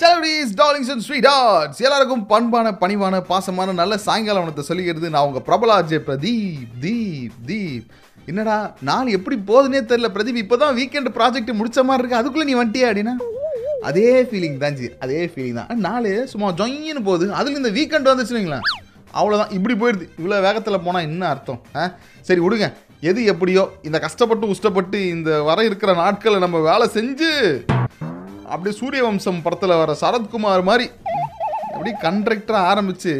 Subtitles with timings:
[0.00, 5.40] Celebrities darlings and sweethearts எல்லாருக்கும் பண்பான பணிவான பாசமான நல்ல சாயங்கால வனத்தை சொல்லிக்கிறது நான் உங்க
[5.40, 7.86] பிரபல ஆர்ஜே பிரதீப் தீப் தீப்.
[8.26, 10.42] என்னடா நாள் எப்படி போகுதுன்னே தெரியல பிரதீப்.
[10.44, 12.20] இப்போதான் வீக்கெண்ட் ப்ராஜெக்ட் முடிச்ச மாதிரி இருக்கு.
[12.20, 13.14] அதுக்குள்ள நீ வந்துட்டியா அப்படின்னா?
[13.82, 15.78] அதே ஃபீலிங் தான் ஜி அதே ஃபீலிங் தான்.
[15.78, 17.34] நாலு சும்மா ஜொயின்னு போகுது.
[17.34, 18.60] அதுல இந்த வீக்கெண்ட் வந்துச்சுங்களேன்
[19.14, 20.08] அவ்வளோதான் இப்படி போயிடுது.
[20.22, 21.92] இவ்வளோ வேகத்தில் போனால் என்ன அர்த்தம் ஆ?
[22.20, 22.72] சரி விடுங்க.
[23.08, 27.30] எது எப்படியோ இந்த கஷ்டப்பட்டு உஷ்டப்பட்டு இந்த வர இருக்கிற நாட்களை நம்ம வேலை செஞ்சு
[28.52, 30.86] அப்படியே சூரிய வம்சம் படத்தில் வர சரத்குமார் மாதிரி
[31.74, 33.12] அப்படி கண்ட்ரக்டராக ஆரம்பித்து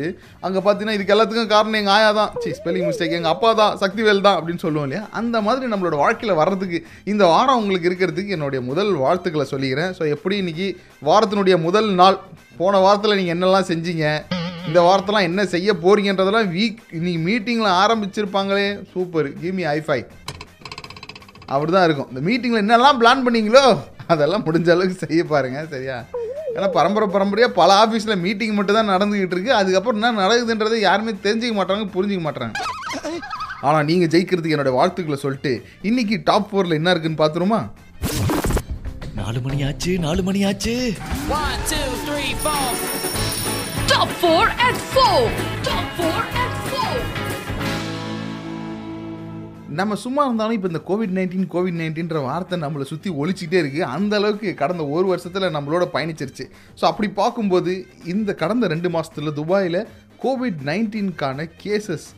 [0.46, 2.32] அங்கே பார்த்தீங்கன்னா இதுக்கு எல்லாத்துக்கும் காரணம் எங்கள் ஆயா தான்.
[2.42, 5.04] சி ஸ்பெல்லிங் மிஸ்டேக் எங்கள் அப்பா தான் சக்திவேல் தான் அப்படின்னு சொல்லுவோம் இல்லையா?
[5.20, 6.78] அந்த மாதிரி நம்மளோட வாழ்க்கையில் வர்றதுக்கு
[7.12, 9.94] இந்த வாரம் உங்களுக்கு இருக்கிறதுக்கு என்னுடைய முதல் வாழ்த்துக்களை சொல்லிக்கிறேன்.
[9.98, 10.68] ஸோ எப்படி இன்னைக்கு
[11.10, 12.18] வாரத்தினுடைய முதல் நாள்?
[12.60, 14.06] போன வாரத்தில் நீங்கள் என்னெல்லாம் செஞ்சீங்க?
[14.68, 18.66] இந்த வாரத்தெல்லாம் என்ன செய்ய போறீங்கன்றதெல்லாம் வீக் இன்னைக்கு மீட்டிங்கில் ஆரம்பிச்சிருப்பாங்களே.
[18.92, 20.00] சூப்பர் கிமி ஐஃபை
[21.52, 22.10] அப்படி தான் இருக்கும்.
[22.12, 23.64] இந்த மீட்டிங்கில் என்னெல்லாம் பிளான் பண்ணீங்களோ
[24.12, 25.96] அதெல்லாம் முடிஞ்ச அளவுக்கு செய்ய பாருங்க சரியா?
[26.54, 29.52] ஏன்னா பரம்பரை பரம்பரையாக பல ஆஃபீஸில் மீட்டிங் மட்டும் தான் நடந்துக்கிட்டு இருக்கு.
[29.60, 32.54] அதுக்கப்புறம் என்ன நடக்குதுன்றதை யாருமே தெரிஞ்சுக்க மாட்டாங்க புரிஞ்சுக்க மாட்டாங்க.
[33.68, 35.52] ஆனால் நீங்கள் ஜெயிக்கிறதுக்கு என்னோட வாழ்த்துக்களை சொல்லிட்டு
[35.90, 37.60] இன்னைக்கு டாப் ஃபோரில் என்ன இருக்குன்னு பார்த்துருமா
[39.20, 40.76] நாலு மணி ஆச்சு நாலு மணி ஆச்சு
[43.90, 45.30] Top 4 at 4.
[45.62, 47.00] Top 4 at 4.
[49.70, 54.14] நம்ம சும்மா இருந்தாலும் இப்போ இந்த கோவிட் நைன்டீன் கோவிட் நைன்டீன்ற வார்த்தை நம்மளை சுற்றி ஒழிச்சிட்டே இருக்குது அந்த
[54.16, 56.44] அளவுக்கு கடந்த ஒரு வருஷத்தில் நம்மளோட பயணிச்சிருச்சு
[56.80, 57.74] ஸோ அப்படி பார்க்கும்போது
[58.06, 59.80] இந்த கடந்த ரெண்டு மாதத்தில் துபாயில்
[60.22, 62.08] கோவிட் நைன்டீன்கான கேசஸ்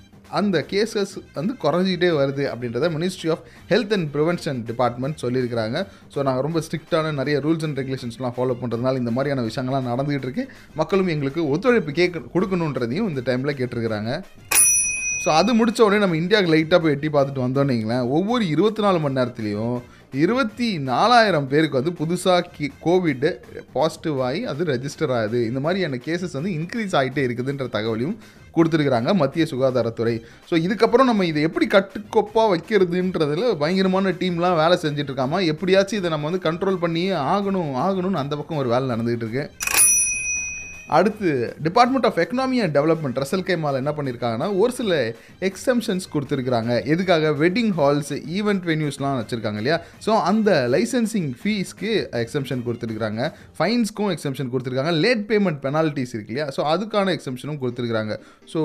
[0.40, 5.78] அந்த கேசஸ் வந்து குறைஞ்சிக்கிட்டே வருது அப்படின்றத ministry of health and prevention department சொல்லியிருக்கிறாங்க.
[6.14, 10.46] ஸோ நாங்கள் ரொம்ப ஸ்ட்ரிக்டான நிறைய ரூல்ஸ் அண்ட் ரெகுலேஷன்ஸ்லாம் ஃபாலோ பண்ணுறதுனால இந்த மாதிரியான விஷயங்கள்லாம் நடந்துகிட்டு இருக்கு.
[10.80, 14.12] மக்களும் எங்களுக்கு ஒத்துழைப்பு கேட்க கொடுக்கணுன்றதையும் இந்த டைமில் கேட்டிருக்கிறாங்க.
[15.24, 19.18] ஸோ அது முடிச்ச உடனே நம்ம இந்தியாவுக்கு லைட்டாக போய் எட்டி பார்த்துட்டு வந்தோன்னீங்களேன் ஒவ்வொரு இருபத்தி நாலு மணி
[19.18, 19.76] நேரத்துலையும்
[20.22, 23.26] இருபத்தி நாலாயிரம் பேருக்கு வந்து புதுசாக கி கோவிட்
[23.76, 25.40] பாசிட்டிவ் ஆகி அது ரெஜிஸ்டர் ஆகுது.
[25.50, 28.16] இந்த மாதிரியான கேசஸ் வந்து இன்க்ரீஸ் ஆகிட்டே இருக்குதுன்ற தகவலையும்
[28.56, 30.14] கொடுத்துருக்குறாங்க மத்திய சுகாதாரத்துறை.
[30.50, 36.30] ஸோ இதுக்கப்புறம் நம்ம இதை எப்படி கட்டுக்கோப்பாக வைக்கிறதுன்றதில் பயங்கரமான டீம்லாம் வேலை செஞ்சுட்டு இருக்காமல் எப்படியாச்சும் இதை நம்ம
[36.30, 37.04] வந்து கண்ட்ரோல் பண்ணி
[37.34, 39.46] ஆகணும் ஆகணும்னு அந்த பக்கம் ஒரு வேலை நடந்துகிட்டு இருக்கு.
[40.98, 41.30] அடுத்து
[41.66, 44.92] department of economy and development Russell கைமால் என்ன பண்ணியிருக்காங்கன்னா ஒரு சில
[45.48, 46.72] எக்ஸம்ஷன்ஸ் கொடுத்துருக்குறாங்க.
[46.94, 47.32] எதுக்காக?
[47.44, 49.78] வெட்டிங் ஹால்ஸ் ஈவெண்ட் வென்யூஸ்லாம் வச்சுருக்காங்க இல்லையா?
[50.06, 51.92] ஸோ அந்த லைசன்சிங் ஃபீஸ்க்கு
[52.24, 53.20] எக்ஸம்ஷன் கொடுத்துருக்குறாங்க.
[53.60, 54.94] ஃபைன்ஸ்க்கும் எக்ஸம்ஷன் கொடுத்துருக்காங்க.
[55.06, 56.48] லேட் பேமெண்ட் பெனால்ட்டிஸ் இருக்கு இல்லையா?
[56.58, 58.14] ஸோ அதுக்கான எக்ஸம்ஷனும் கொடுத்துருக்குறாங்க.
[58.54, 58.62] ஸோ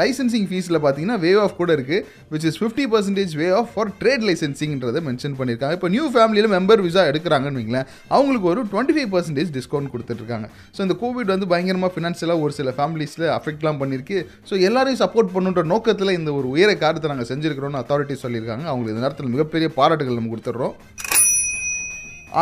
[0.00, 4.24] லைசன்சிங் ஃபீஸில் பார்த்தீங்கன்னா வே ஆஃப் கூட இருக்குது which is fifty percentage waive off for trade
[4.28, 9.50] லைசன்சிங்கிறத mention பண்ணியிருக்காங்க இப்போ நியூ ஃபேமிலியில் மெம்பர் விசா எடுக்கிறாங்கன்னு வைங்களேன் அவங்களுக்கு ஒரு டுவெண்ட்டி ஃபைவ் பர்சன்டேஜ்
[9.58, 14.18] டிஸ்கவுண்ட் கொடுத்துட்ருக்காங்க ஸோ இந்த கோவிட் வந்து பயங்கரமாக ஃபினான்ஷியலாக ஒரு சில ஃபேமிலிஸில் அஃபெக்ட்லாம் பண்ணியிருக்கு
[14.50, 18.66] ஸோ எல்லாரையும் சப்போர்ட் பண்ணுன்ற நோக்கத்தில் இந்த ஒரு உயர காரியத்தை நாங்கள் செஞ்சுருக்கிறோம்னு அத்தாரிட்டி சொல்லியிருக்காங்க.
[18.72, 20.76] அவங்களுக்கு இந்த நேரத்தில் மிகப்பெரிய பாராட்டுகள் நம்ம கொடுத்துட்றோம்.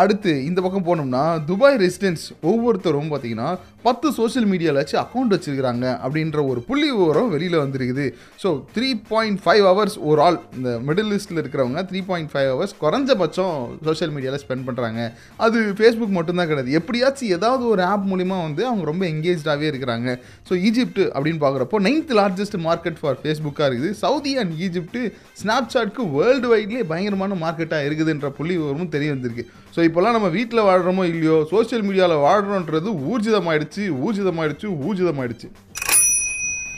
[0.01, 3.49] அடுத்து இந்த பக்கம் போனோம்னா துபாய் ரெசிடென்ட்ஸ் ஒவ்வொருத்தரும் பார்த்தீங்கன்னா
[3.87, 8.07] பத்து சோஷியல் மீடியாவில் வச்சு அக்கௌண்ட் வச்சிருக்கிறாங்க அப்படின்ற ஒரு புள்ளி விவரம் வெளியில் வந்திருக்குது.
[8.43, 12.75] So three point five hours ஒரு ஆள் இந்த மிடில் லிஸ்ட்டில் இருக்கிறவங்க த்ரீ பாயிண்ட் ஃபைவ் ஹவர்ஸ்
[12.85, 13.57] குறைஞ்சபட்சம்
[13.89, 15.01] சோஷியல் மீடியாவில் ஸ்பெண்ட் பண்ணுறாங்க
[15.47, 16.77] அது ஃபேஸ்புக் மட்டும்தான் கிடையாது.
[16.81, 20.09] எப்படியாச்சும் ஏதாவது ஒரு ஆப் மூலிமா வந்து அவங்க ரொம்ப எங்கேஜாகவே இருக்கிறாங்க.
[20.51, 23.93] ஸோ ஈஜிப்ட் அப்படின்னு பார்க்குறப்போ நைன்த் லார்ஜஸ்ட் மார்க்கெட் ஃபார் ஃபேஸ்புக்காக இருக்குது.
[24.05, 25.01] சவுதி அண்ட் ஈஜிப்ட்
[25.43, 29.47] ஸ்னாப்சாட்க்கு வேர்ல்டு வைட்லேயே பயங்கரமான மார்க்கெட்டாக இருக்குதுன்ற புள்ளி விவரமும் தெரிய வந்திருக்கு.
[29.75, 35.49] ஸோ இப்போல்லாம் நம்ம வீட்டில் வாழ்கிறோமோ இல்லையோ சோஷியல் மீடியாவில் வாழ்கிறோன்றது ஊர்ஜிதமாயிடுச்சு ஊர்ஜிதமாயிடுச்சு ஊர்ஜிதமாயிடுச்சு.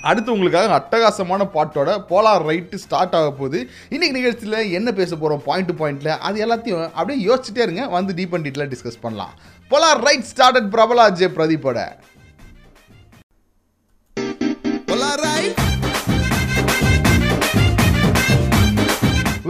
[0.09, 3.59] அடுத்து உங்களுக்காக அட்டகாசமான பாட்டோட போலார் ரைட்டு ஸ்டார்ட் ஆக போகுது.
[3.95, 7.85] இன்னைக்கு நிகழ்ச்சியில் என்ன பேச போகிறோம் பாயிண்ட் டு பாயிண்ட்ல அது எல்லாத்தையும் அப்படியே யோசிச்சுட்டே இருங்க.
[7.97, 9.33] வந்து டீப் அண்ட் டீட்டெயிலாக டிஸ்கஸ் பண்ணலாம்.
[9.71, 11.81] போலார் ரைட் ஸ்டார்டட் பிரபலா J பிரதீப்போட.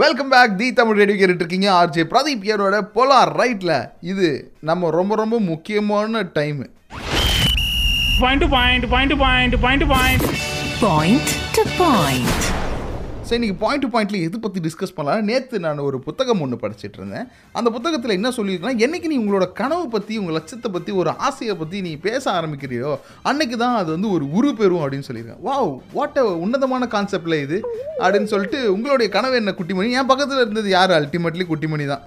[0.01, 1.69] Welcome back the Tamil radio கேட்டுட்டு இருக்கீங்க.
[1.79, 3.71] ஆர்ஜே பிரதீப் ஏரோட போலார் ரைட்ல
[4.11, 4.27] இது
[4.61, 6.63] நம்ம ரொம்ப ரொம்ப முக்கியமான time
[8.21, 9.53] Point to point, point to point,
[10.81, 12.47] point to point.
[13.29, 15.23] சரி to பாயிண்ட் டு பாயிண்ட்ல எது பற்றி டிஸ்கஸ் பண்ணலாம்?
[15.29, 17.25] நேற்று நான் ஒரு புத்தகம் ஒன்று படிச்சுட்டு இருந்தேன்.
[17.57, 21.77] அந்த புத்தகத்தில் என்ன சொல்லியிருக்கேன் என்னைக்கு நீ உங்களோட கனவு பற்றி உங்கள் லட்சத்தை பற்றி ஒரு ஆசையை பற்றி
[21.87, 22.91] நீ பேச ஆரம்பிக்கிறியோ
[23.29, 25.41] அன்னைக்கு தான் அது வந்து ஒரு உரு பெறும் அப்படின்னு சொல்லியிருக்கேன்.
[25.47, 27.59] வாவ் வாட் உன்னதமான கான்செப்டில் இது
[28.03, 29.91] அப்படின்னு சொல்லிட்டு உங்களுடைய கனவு என்ன குட்டிமணி?
[29.99, 30.93] என் பக்கத்தில் இருந்தது யார்?
[30.99, 32.05] அல்டிமேட்லி குட்டிமணி தான்.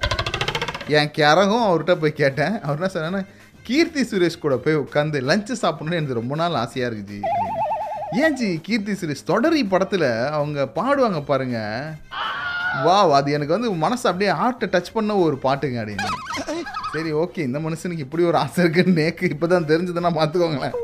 [0.99, 2.57] என் கிறகும் அவர்கிட்ட போய் கேட்டேன்.
[2.65, 3.23] அவர் என்ன சொன்னா
[3.69, 7.19] கீர்த்தி சுரேஷ் கூட போய் உட்காந்து லஞ்சு சாப்பிடணும்னு எனக்கு ரொம்ப நாள் ஆசையாக இருக்குது
[8.15, 11.59] ஜி ஏன் ஜி கீர்த்தி சுரேஷ் தொடரி படத்தில் அவங்க பாடுவாங்க பாருங்க.
[12.85, 16.09] வா அது எனக்கு வந்து மனசு அப்படியே ஹார்ட்டை டச் பண்ண ஒரு பாட்டுங்க அப்படின்னு
[16.95, 20.77] சரி ஓகே இந்த மனுஷனுக்கு இப்படி ஒரு ஆசை இருக்குன்னு நேக்கு இப்போ தான் தெரிஞ்சதுன்னா பார்த்துக்கோங்களேன்.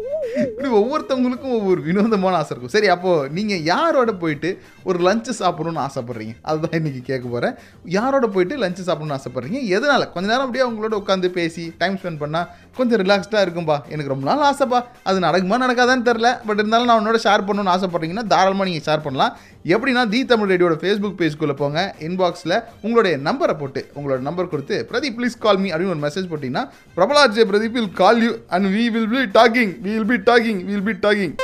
[0.44, 2.74] இப்படி ஒவ்வொருத்தவங்களுக்கும் ஒவ்வொரு வினோதமான ஆசை இருக்கும்.
[2.74, 4.48] சரி அப்போ நீங்க யாரோட போயிட்டு
[4.84, 6.34] ஒரு லஞ்சு சாப்பிடணும்னு ஆசைப்படுறீங்க?
[6.42, 7.54] அதுதான் இன்னைக்கு கேட்க போறேன்.
[7.84, 9.60] யாரோட போயிட்டு லஞ்சு சாப்பிடணும்னு ஆசைப்படுறீங்க?
[9.76, 10.10] எதனால?
[10.12, 12.42] கொஞ்ச நேரம் அப்படியே அவங்களோட உட்காந்து பேசி டைம் ஸ்பெண்ட் பண்ணா
[12.76, 13.76] கொஞ்சம் ரிலாக்ஸ்டா இருக்கும்பா.
[13.88, 14.80] எனக்கு ரொம்ப நாள் ஆசைப்பா.
[15.02, 19.36] அது நடக்குமா நடக்காதான்னு தெரில பட் இருந்தாலும் நான் உன்னோட ஷேர் பண்ணணும்னு ஆசைப்படுறீங்கன்னா தாராளமாக நீங்கள் ஷேர் பண்ணலாம்.
[19.74, 21.80] எப்படின்னா தி தமிழ் ரேடியோட ஃபேஸ்புக் பேஜ்குள்ளே போங்க.
[22.08, 26.62] இன்பாக்ஸில் உங்களுடைய நம்பரை போட்டு உங்களோட நம்பர் கொடுத்து பிரதீப் ப்ளீஸ் கால் மீ அப்படின்னு ஒரு மெசேஜ் போட்டிங்கன்னா
[26.96, 30.86] பிரபலாஜே Pradeep will call you and we will be talking we will be talking will
[30.88, 31.34] be talking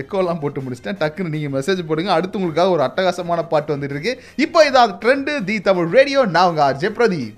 [0.00, 0.98] எக்கோலாம் போட்டு முடிச்சிட்டேன்.
[1.00, 2.12] டக்குன்னு நீங்கள் மெசேஜ் போடுங்க.
[2.16, 4.14] அடுத்து உங்களுக்காக ஒரு அட்டகாசமான பாட்டு வந்துட்டு இருக்கு.
[4.44, 6.22] இப்போ இதாவது ட்ரெண்டு தி தமிழ் ரேடியோ.
[6.36, 7.32] நான் உங்கள் ஆர்ஜே பிரதீப்.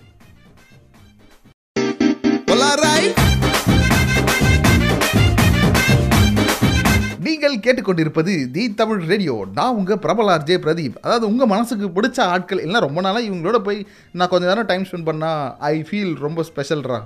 [7.46, 9.34] நீங்கள் கேட்டுக்கொண்டிருப்பது தி தமிழ் ரேடியோ.
[9.58, 10.96] நான் உங்கள் பிரபலார் ஆர்ஜே பிரதீப்.
[11.04, 13.78] அதாவது உங்கள் மனசுக்கு பிடிச்ச ஆட்கள் எல்லாம் ரொம்ப நாளாக இவங்களோட போய்
[14.18, 16.98] நான் கொஞ்ச நேரம் டைம் ஸ்பெண்ட் பண்ணால் ஐ ஃபீல் ரொம்ப ஸ்பெஷல்ரா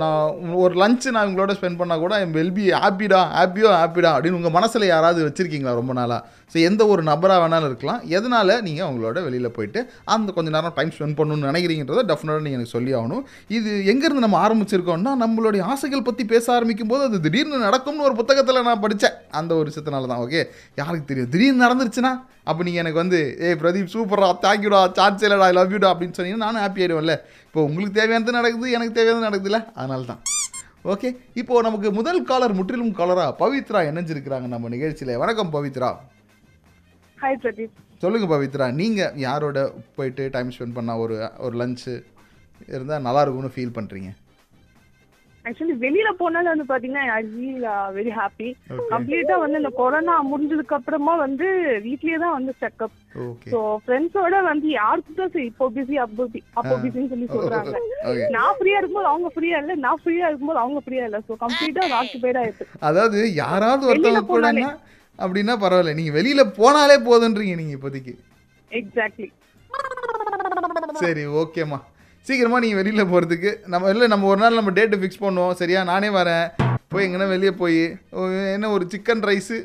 [0.00, 0.26] நான்
[0.62, 4.56] ஒரு லஞ்சு நான் இவங்களோட ஸ்பெண்ட் பண்ணால் கூட ஐம் வெல் பி ஹாப்பிடா ஹாப்பியோ ஹாப்பிடா அப்படின்னு உங்கள்
[4.58, 6.22] மனசில் யாராவது வச்சுருக்கீங்களா ரொம்ப நாளாக
[6.52, 8.00] ஸோ எந்த ஒரு நபராக வேணாலும் இருக்கலாம்.
[8.16, 9.80] எதனால் நீங்கள் அவங்களோட வெளியில் போயிட்டு
[10.14, 13.22] அந்த கொஞ்ச நேரம் டைம் ஸ்பெண்ட் பண்ணணும்னு நினைக்கிறீங்கிறத டெஃபினட்டாக நீங்கள் எனக்கு சொல்லி ஆகணும்.
[13.56, 18.66] இது எங்கேருந்து நம்ம ஆரம்பிச்சிருக்கோம்னா நம்மளுடைய ஆசைகள் பற்றி பேச ஆரம்பிக்கும் போது அது திடீர்னு நடக்கும்னு ஒரு புத்தகத்தில்
[18.68, 20.42] நான் படித்தேன் அந்த ஒரு விஷயத்தினால தான் ஓகே
[20.82, 21.32] யாருக்கு தெரியும்?
[21.34, 22.12] திடீர்னு நடந்துருச்சுன்னா
[22.50, 26.46] அப்போ நீங்கள் எனக்கு வந்து ஏ பிரதீப் சூப்பரா தேங்க்யூடா சார்ஜ் இல்லடா ஐ லவ் யூடா அப்படின்னு சொன்னீங்கன்னா
[26.46, 27.16] நானும் ஹாப்பி ஆகிடுவேன்ல
[27.48, 28.68] இப்போ உங்களுக்கு தேவையானது நடக்குது?
[28.76, 30.22] எனக்கு தேவையானது நடக்குதுல்ல அதனால தான்.
[30.92, 31.08] ஓகே
[31.40, 35.20] இப்போது நமக்கு முதல் காலர் முற்றிலும் காலராக பவித்ரா இணைஞ்சிருக்கிறாங்க நம்ம நிகழ்ச்சியில்.
[35.22, 35.90] வணக்கம் பவித்ரா.
[37.22, 38.66] ஹாய் பிரதீப் சொல்லுங்க பவித்ரா.
[38.80, 39.58] நீங்கள் யாரோட
[39.96, 41.16] போயிட்டு டைம் ஸ்பெண்ட் பண்ண ஒரு
[41.46, 41.94] ஒரு லஞ்சு
[42.74, 44.10] இருந்தால் நல்லா இருக்கும்னு ஃபீல் பண்ணுறீங்க
[45.44, 47.64] ஆக்சுவலி வெளியில போனால வந்து பாத்தீங்கன்னா ஐ ஃபீல்
[47.96, 48.48] வெரி ஹாப்பி.
[48.92, 51.46] கம்ப்ளீட்டா வந்து இந்த கொரோனா முடிஞ்சதுக்கு அப்புறமா வந்து
[51.86, 52.98] வீட்லயே தான் வந்து செக்அப்
[53.52, 56.26] சோ ஃப்ரெண்ட்ஸோட வந்து யாருக்கு தான் சரி இப்போ பிஸி அப்போ
[56.60, 57.74] அப்போ பிஸின்னு சொல்லி சொல்றாங்க.
[58.36, 61.20] நான் ஃப்ரீயா இருக்கும்போது அவங்க ஃப்ரீயா இல்ல நான் ஃப்ரீயா இருக்கும்போது அவங்க ஃப்ரீயா இல்ல.
[61.28, 64.64] சோ கம்ப்ளீட்டா ஆக்குபைட் ஆயிடுச்சு அதாவது யாராவது ஒருத்தவங்க போனாலே.
[65.24, 65.94] அப்படின்னா பரவாயில்ல.
[65.98, 68.14] நீங்கள் வெளியில் போனாலே போதுன்றீங்க நீங்கள் இப்போதைக்கு.
[68.70, 69.28] எக்ஸாக்ட்லி
[71.04, 71.78] சரி ஓகேம்மா
[72.26, 75.56] சீக்கிரமா நீங்கள் வெளியில் போகிறதுக்கு நம்ம இல்லை நம்ம ஒரு நாள் நம்ம டேட்டு ஃபிக்ஸ் பண்ணுவோம்.
[75.60, 75.80] சரியா?
[75.92, 76.46] நானே வரேன்.
[76.92, 77.80] போய் எங்கன்னா வெளியே போய்.
[78.56, 79.56] என்ன ஒரு சிக்கன் ரைஸு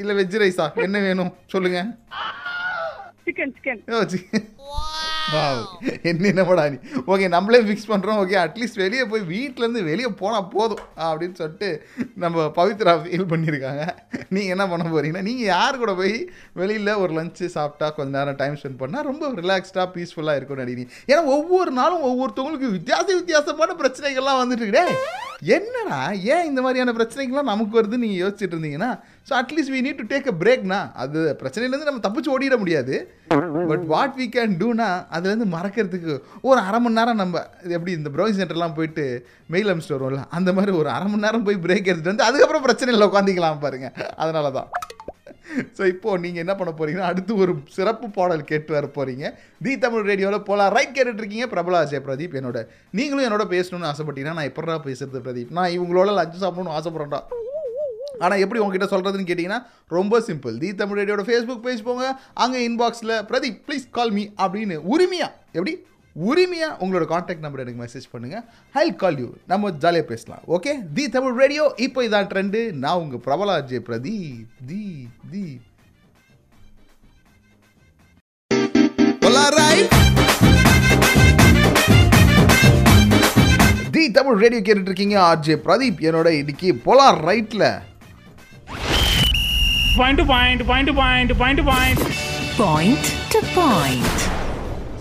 [0.00, 1.32] இல்லை வெஜ் ரைஸா என்ன வேணும்?
[1.54, 1.90] சொல்லுங்கள்
[3.26, 4.20] சிக்கன் சிக்கன் ஓ சி
[4.70, 5.09] Wow.
[6.04, 6.78] என்ன என்னமாடா நீ?
[7.06, 11.68] ஓகே நம்மளே ஃபிக்ஸ் பண்ணுறோம் ஓகே அட்லீஸ்ட் வெளியே போய் வீட்டிலேருந்து வெளியே போனால் போதும் அப்படின்னு சொல்லிட்டு
[12.14, 13.84] நம்ம பவித்ரா ஃபீல் பண்ணியிருக்காங்க.
[14.28, 16.14] நீங்கள் என்ன பண்ண போறீங்கன்னா நீங்கள் யார் கூட போய்
[16.52, 20.92] வெளியில் ஒரு லஞ்சு சாப்பிட்டா கொஞ்ச நேரம் டைம் ஸ்பெண்ட் பண்ணால் ரொம்ப ரிலாக்ஸ்டாக பீஸ்ஃபுல்லாக இருக்கும்னு நினைக்கிறீங்க.
[21.08, 24.86] ஏன்னா ஒவ்வொரு நாளும் ஒவ்வொருத்தவங்களுக்கு வித்தியாச வித்தியாசமான பிரச்சனைகள்லாம் வந்துட்டு இருக்குடே
[25.54, 25.98] என்னடா?
[26.32, 28.90] ஏன் இந்த மாதிரியான பிரச்சனைகள்லாம் நமக்கு வருதுன்னு நீங்கள் யோசிச்சுட்டு இருந்தீங்கன்னா
[29.26, 32.94] so at least we need to take a பிரேக்னா அது பிரச்சனையிலேருந்து நம்ம தப்பிச்சு ஓடிட முடியாது.
[33.70, 36.14] பட் வாட் வி கேன் டூனா அதுலேருந்து மறக்கிறதுக்கு
[36.48, 39.04] ஒரு அரை மணி நேரம் நம்ம இது எப்படி இந்த ப்ரௌசிங் சென்டர்லாம் போயிட்டு
[39.54, 42.94] மெயில் அனுப்பிச்சிட்டு வருவோம்ல அந்த மாதிரி ஒரு அரை மணி நேரம் போய் பிரேக் எடுத்துகிட்டு வந்து அதுக்கப்புறம் பிரச்சனை
[42.94, 44.70] இல்லை உட்காந்துக்கலாம் பாருங்கள் அதனால தான்.
[45.76, 49.24] ஸோ இப்போது நீங்கள் என்ன பண்ண போகிறீங்கன்னா அடுத்து ஒரு சிறப்பு பாடல் கேட்டு வர போகிறீங்க
[49.64, 51.46] தி தமிழ் ரேடியோவில் போல ரைட் கேட்டுட்ருக்கீங்க.
[51.54, 52.58] பிரபலா அஜய் பிரதீப் என்னோட
[52.98, 55.54] நீங்களும் என்னோட பேசணும்னு ஆசைப்பட்டீங்கன்னா நான் எப்படா பேசுறது பிரதீப்?
[55.58, 57.22] நான் இவங்களோட லஞ்சம் சாப்பிடணும்னு ஆசைப்பட்றேன்டா.
[58.24, 59.60] ஆனால் எப்படி உங்ககிட்ட சொல்கிறதுன்னு கேட்டிங்கன்னா
[59.98, 62.04] ரொம்ப சிம்பிள் தி தமிழ் ரேடியோட ஃபேஸ்புக் பேஜ் போங்க.
[62.44, 65.74] அங்கே இன்பாக்ஸில் பிரதீப் ப்ளீஸ் கால் மீ அப்படின்னு உரிமையாக எப்படி?
[66.16, 68.44] உரிமையாக உங்களோட காண்டாக்ட் நம்பர் எனக்கு மெசேஜ் பண்ணுங்கள்
[68.82, 70.44] ஐ கால் யூ நம்ம ஜாலியாக பேசலாம்.
[70.56, 71.64] Okay the Tamil radio.
[71.86, 74.46] இப்போ இதான் ட்ரெண்டு நான் உங்கள் Prabala J Pradeep.
[74.70, 74.84] The
[75.32, 75.44] the
[83.94, 85.98] the Tamil radio கேட்டுட்ருக்கீங்க ஆர்ஜே பிரதீப்.
[86.08, 87.64] என்னோட இன்னைக்கு போலார் ரைட்டில்
[90.00, 91.98] Point to point, point to point, point to point.
[92.58, 93.02] Point
[93.32, 94.14] to point.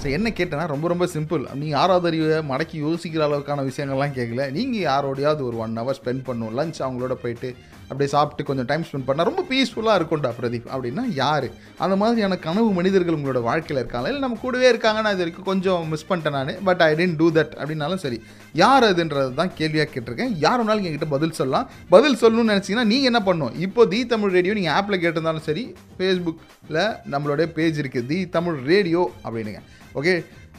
[0.01, 4.85] So என்ன கேட்டேன்னா ரொம்ப ரொம்ப சிம்பிள் நீங்கள் ஆறாவது அறிவை மடக்கி யோசிக்கிற அளவுக்கான விஷயங்கள்லாம் கேட்கல நீங்கள்
[4.85, 7.49] யாரோடையாவது ஒரு ஒன் ஹவர் ஸ்பெண்ட் பண்ணும் லஞ்ச் அவங்களோட போயிட்டு
[7.89, 10.67] அப்படியே சாப்பிட்டு கொஞ்சம் டைம் ஸ்பெண்ட் பண்ணால் ரொம்ப பீஸ்ஃபுல்லாக இருக்கும்டா பிரதீப்.
[10.73, 11.47] அப்படின்னா யார்?
[11.83, 15.87] அந்த மாதிரியான கனவு மனிதர்கள் உங்களோட வாழ்க்கையில் இருக்காங்க இல்லை நம்ம கூடவே இருக்காங்க நான் இது வரைக்கும் கொஞ்சம்
[15.93, 18.19] மிஸ் பண்ணிட்டேன் நான் but I tend do that அப்படின்னாலும் சரி.
[18.63, 20.33] யார் அதுன்றது தான் கேள்வியாக கேட்டிருக்கேன்.
[20.45, 21.67] யார் வேணாலும் என்கிட்ட பதில் சொல்லலாம்.
[21.95, 23.55] பதில் சொல்லணும்னு நினச்சிங்கன்னா நீங்கள் என்ன பண்ணணும்?
[23.67, 25.65] இப்போ தி தமிழ் ரேடியோ நீங்கள் ஆப்பில் கேட்டிருந்தாலும் சரி
[25.97, 26.81] ஃபேஸ்புக்கில்
[27.13, 29.61] நம்மளுடைய பேஜ் இருக்குது தி தமிழ் ரேடியோ அப்படின்னுங்க.
[29.99, 30.13] ஓகே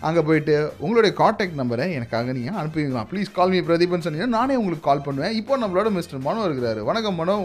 [0.07, 4.87] அங்கே போயிட்டு உங்களுடைய காண்டாக்ட் நம்பரை எனக்காக நீங்கள் அனுப்புவீங்களா ப்ளீஸ் கால் மீ பிரதீப்னு சொன்னீங்கன்னா நானே உங்களுக்கு
[4.87, 5.35] கால் பண்ணுவேன்.
[5.41, 6.81] இப்போ நம்மளோட மிஸ்டர் மனோ இருக்கிறாரு.
[6.91, 7.37] வணக்கம் மனோ.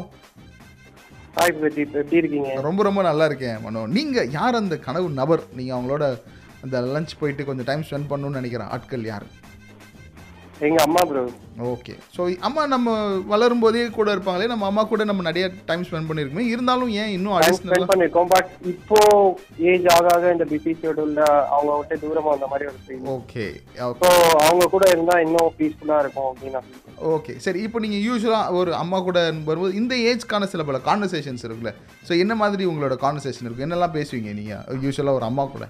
[1.38, 2.52] ஹாய் பிரதீப் எப்படி இருக்கீங்க?
[2.68, 3.82] ரொம்ப ரொம்ப நல்லா இருக்கேன் மனோ.
[3.98, 5.44] நீங்கள் யார் அந்த கனவு நபர்?
[5.58, 6.06] நீங்கள் அவங்களோட
[6.66, 9.26] அந்த லஞ்ச் போயிட்டு கொஞ்சம் டைம் ஸ்பெண்ட் பண்ணணும்னு நினைக்கிற ஆட்கள் யார்?
[10.68, 11.24] எங்க அம்மா ப்ரோ
[11.72, 12.90] ஓகே ஸோ அம்மா நம்ம
[13.32, 17.36] வளரும் போதே கூட இருப்பாங்களே நம்ம அம்மா கூட நம்ம நிறைய டைம் ஸ்பெண்ட் பண்ணியிருக்கோமே இருந்தாலும் ஏன் இன்னும்
[17.38, 19.00] அடிஷ்னலாக பண்ணிருக்கோம் பட் இப்போ
[19.72, 21.24] ஏஜ் ஆக ஆக இந்த பிசி ஷெடியூல்ல
[21.56, 23.46] அவங்க விட்டு தூரமா அந்த மாதிரி ஒரு ஃபீல் ஓகே
[24.02, 24.10] ஸோ
[24.46, 26.62] அவங்க கூட இருந்தா இன்னும் பீஸ்ஃபுல்லா இருக்கும் அப்படின்னு.
[27.16, 29.20] ஓகே சரி இப்போ நீங்கள் யூஸ்வலாக ஒரு அம்மா கூட
[29.50, 31.74] வரும்போது இந்த ஏஜ்க்கான சில பல கான்வர்சேஷன்ஸ் இருக்குல்ல.
[32.08, 35.66] ஸோ என்ன மாதிரி உங்களோட கான்வர்சேஷன் இருக்கும் என்னெல்லாம் பேசுவீங்க நீங்கள் யூஸ்வலாக ஒரு அம்மா கூட.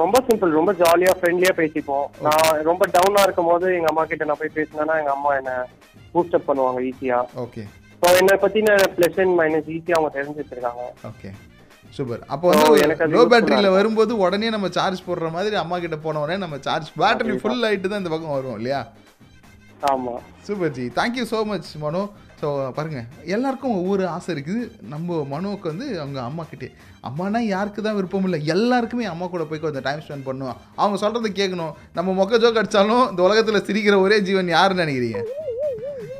[0.00, 2.06] ரொம்ப சிம்பிள் ரொம்ப ஜாலியா ஃப்ரெண்ட்லியா பேசிப்போம்.
[2.26, 5.52] நான் ரொம்ப டவுனா இருக்கும் போது எங்க அம்மா கிட்ட நான் போய் பேசினேன்னா எங்க அம்மா என்ன
[6.12, 7.62] பூஸ்ட் அப் பண்ணுவாங்க ஈஸியா ஓகே
[8.02, 10.82] ஸோ என்னை பத்தின பிளஸ் அண்ட் மைனஸ் ஈஸியா அவங்க தெரிஞ்சு வச்சிருக்காங்க.
[11.10, 11.30] ஓகே
[11.96, 13.74] சூப்பர் அப்போ வந்து லோ பேட்டரியில்.
[13.78, 17.90] வரும்போது உடனே நம்ம சார்ஜ் போடுற மாதிரி அம்மா கிட்ட போன உடனே நம்ம சார்ஜ் பேட்டரி ஃபுல் ஆகிட்டு
[17.92, 18.80] தான் இந்த பக்கம் வரும் இல்லையா?
[19.92, 20.14] ஆமா.
[20.46, 22.02] Super ji thank you so much Mano
[22.40, 24.62] so பாருங்கள் எல்லாருக்கும் ஒவ்வொரு ஆசை இருக்குது.
[24.92, 26.68] நம்ம மனுவுக்கு வந்து அவங்க அம்மா கிட்டே.
[27.08, 28.40] அம்மானா யாருக்கு தான் விருப்பம் இல்லை.
[28.54, 33.04] எல்லாருக்குமே அம்மா கூட போய் கொஞ்சம் டைம் ஸ்பெண்ட் பண்ணுவோம் அவங்க சொல்கிறத கேட்கணும் நம்ம மொக்க ஜோக் அடித்தாலும்
[33.12, 35.22] இந்த உலகத்தில் சிரிக்கிற ஒரே ஜீவன் யாருன்னு நினைக்கிறீங்க?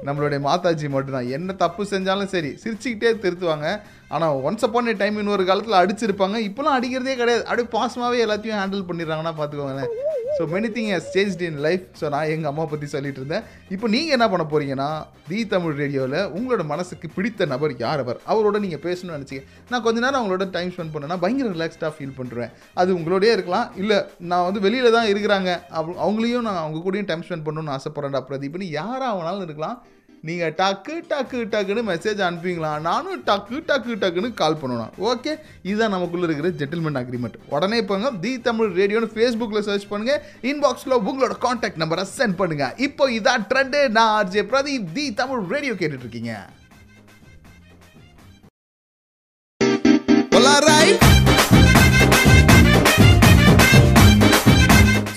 [0.06, 1.28] நம்மளுடைய மாதாஜி மட்டும்தான்.
[1.36, 3.68] என்ன தப்பு செஞ்சாலும் சரி சிரிச்சுக்கிட்டே திருத்துவாங்க.
[4.14, 6.36] ஆனால் ஒன்ஸ் அப்பான் ஏ டைம் இன்னொரு காலத்தில் அடிச்சிருப்பாங்க.
[6.48, 7.44] இப்போலாம் அடிக்கிறதே கிடையாது.
[7.48, 9.92] அப்படியே பாசமாகவே எல்லாத்தையும் ஹேண்டில் பண்ணிடுறாங்கன்னா பார்த்துக்கோங்களேன்.
[10.36, 13.44] So many thing has change in life so நான் எங்கள் அம்மா பற்றி சொல்லிட்டு இருந்தேன்.
[13.74, 14.88] இப்போ நீங்கள் என்ன பண்ண போறீங்கன்னா
[15.28, 18.18] தி தமிழ் ரேடியோவில் உங்களோட மனசுக்கு பிடித்த நபர் யார் அவர்?
[18.32, 19.42] அவரோட நீங்கள் பேசணும்னு நினச்சிங்க.
[19.72, 22.52] நான் கொஞ்ச நேரம் அவங்களோட டைம் ஸ்பெண்ட் பண்ணேன்னா பயங்கர ரிலாக்ஸ்டாக ஃபீல் பண்ணுறேன்
[22.82, 23.68] அது உங்களோடயே இருக்கலாம்.
[23.82, 23.98] இல்லை
[24.32, 25.50] நான் வந்து வெளியில் தான் இருக்கிறாங்க.
[26.04, 29.78] அவங்களையும் நான் அவங்க கூடயும் டைம் ஸ்பெண்ட் பண்ணணும்னு ஆசைப்பட்றேன்டா பிரதீப்னு யாராக ஆனாலும் இருக்கலாம்.
[30.28, 35.32] நீங்கள் டக்கு டக்கு டக்குன்னு மெசேஜ் அனுப்பிங்களா நானும் டக்கு டக்கு டக்குன்னு கால் பண்ணணும் ஓகே
[35.68, 41.36] இதுதான் நமக்குள்ளே இருக்கிற ஜெட்டில்மெண்ட் அக்ரிமெண்ட் உடனே போங்க தி தமிழ் ரேடியோன்னு ஃபேஸ்புக்கில் சர்ச் பண்ணுங்கள் இன்பாக்ஸில் உங்களோட
[41.46, 46.34] காண்டாக்ட் நம்பரை சென்ட் பண்ணுங்கள் இப்போ இதான் ட்ரெண்டு நான் RJ Pradeep the Tamil radio கேட்டுட்டு இருக்கீங்க.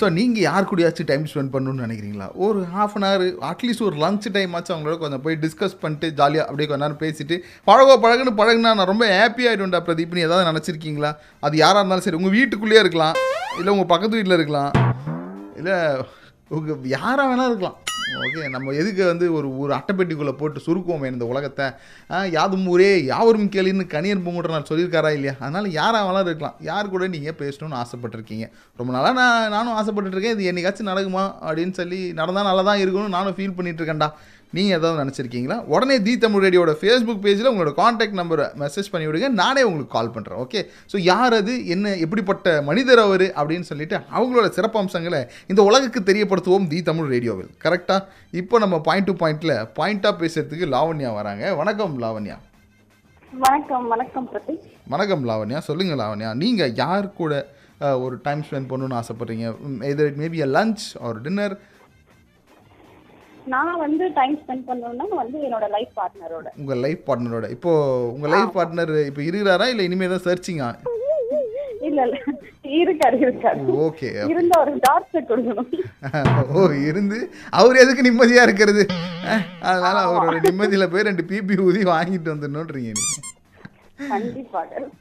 [0.08, 2.26] ஸோ நீங்கள் யார் கூடயாச்சும் டைம் ஸ்பெண்ட் பண்ணணும்னு நினைக்கிறீங்களா?
[2.44, 6.46] ஒரு half an hour at least ஒரு லஞ்ச் டைம் ஆச்சு அவங்களோட கொஞ்சம் போய் டிஸ்கஸ் பண்ணிட்டு ஜாலியாக
[6.48, 7.36] அப்படியே கொஞ்ச நேரம் பேசிட்டு
[7.68, 11.10] பழகோ பழகுன்னு பழகுனா நான் ரொம்ப ஹாப்பி ஆகிடும்டா பிரதீப்னு ஏதாவது நினச்சிருக்கீங்களா?
[11.48, 13.18] அது யாராக இருந்தாலும் சரி உங்கள் வீட்டுக்குள்ளேயே இருக்கலாம்.
[13.58, 14.72] இல்லை உங்கள் பக்கத்து வீட்டில் இருக்கலாம்.
[15.60, 15.76] இல்லை
[16.58, 17.78] உங்கள் யாராக வேணால் இருக்கலாம்.
[18.16, 21.66] ஓகே நம்ம எதுக்கு வந்து ஒரு ஒரு அட்டைப்பெட்டிக்குள்ளே போட்டு சுருக்குவோமே இந்த உலகத்தை?
[22.36, 25.34] யாதும் ஊரே யாவரும் கேளின்னு கணியன் பூங்குன்ற நான் சொல்லியிருக்காரா இல்லையா?
[25.44, 26.56] அதனால் யாராவெல்லாம் இருக்கலாம்.
[26.70, 28.46] யார் கூட நீங்கள் பேசணும்னு ஆசைப்பட்டிருக்கீங்க.
[28.80, 31.24] ரொம்ப நாளாக நான் நானும் ஆசைப்பட்டுருக்கேன் இது என்னைக்காச்சும் நடக்குமா?
[31.48, 34.10] அப்படின்னு சொல்லி நடந்தால் நல்லா தான் இருக்கணும்னு நானும் ஃபீல் பண்ணிட்டு இருக்கேன்டா.
[34.56, 35.56] நீங்கள் ஏதாவது நினச்சிருக்கீங்களா?
[35.74, 40.12] உடனே தி தமிழ் ரேடியோட ஃபேஸ்புக் பேஜில் உங்களோட காண்டாக்ட் நம்பரை மெசேஜ் பண்ணி விடுங்க நானே உங்களுக்கு கால்
[40.14, 40.60] பண்ணுறேன் ஓகே
[40.92, 41.54] ஸோ யார் அது?
[41.74, 41.92] என்ன?
[42.04, 43.26] எப்படிப்பட்ட மனிதர் அவர்?
[43.40, 45.20] அப்படின்னு சொல்லிட்டு அவங்களோட சிறப்பம்சங்களை
[45.52, 47.50] இந்த உலகுக்கு தெரியப்படுத்துவோம் தி தமிழ் ரேடியோவில்.
[47.66, 48.00] கரெக்டாக
[48.42, 51.54] இப்போ நம்ம பாயிண்ட் டு பாயிண்ட்டில் பாயிண்ட்டாக பேசுறதுக்கு லாவண்யா வராங்க.
[51.62, 52.38] வணக்கம் லாவண்யா.
[53.32, 54.66] வணக்கம் வணக்கம் பிரதீப்.
[54.94, 55.58] வணக்கம் லாவண்யா.
[55.70, 56.30] சொல்லுங்கள் லாவண்யா.
[56.42, 57.32] நீங்கள் யார் கூட
[58.04, 59.48] ஒரு டைம் ஸ்பெண்ட் பண்ணணும்னு ஆசைப்பட்றீங்க?
[59.90, 61.54] Either maybe a lunch or dinner
[63.48, 67.72] நான் வந்து டைம் ஸ்பெண்ட் பண்ணணும்னா வந்து என்னோட லைஃப் பார்ட்னரோட உங்கள் லைஃப் பார்ட்னரோட இப்போ
[68.14, 70.68] உங்கள் லைஃப் பார்ட்னர் இப்போ இருக்கிறாரா இல்லை இனிமேல் தான் சர்ச்சிங்கா
[71.88, 72.16] இல்ல இல்ல.
[72.78, 73.60] இருக்காரு இருக்காரு.
[73.84, 75.70] ஓகே இருந்த ஒரு டார்ச்சர் கொடுக்கணும்.
[76.54, 77.18] ஓ இருந்து
[77.52, 78.82] அவர் எதுக்கு நிம்மதியாக இருக்கிறது?
[79.68, 83.37] அதனால அவரோட நிம்மதியில் போய் ரெண்டு பிபி ஊதி வாங்கிட்டு வந்துடணுன்றீங்க கண்டிப்பாக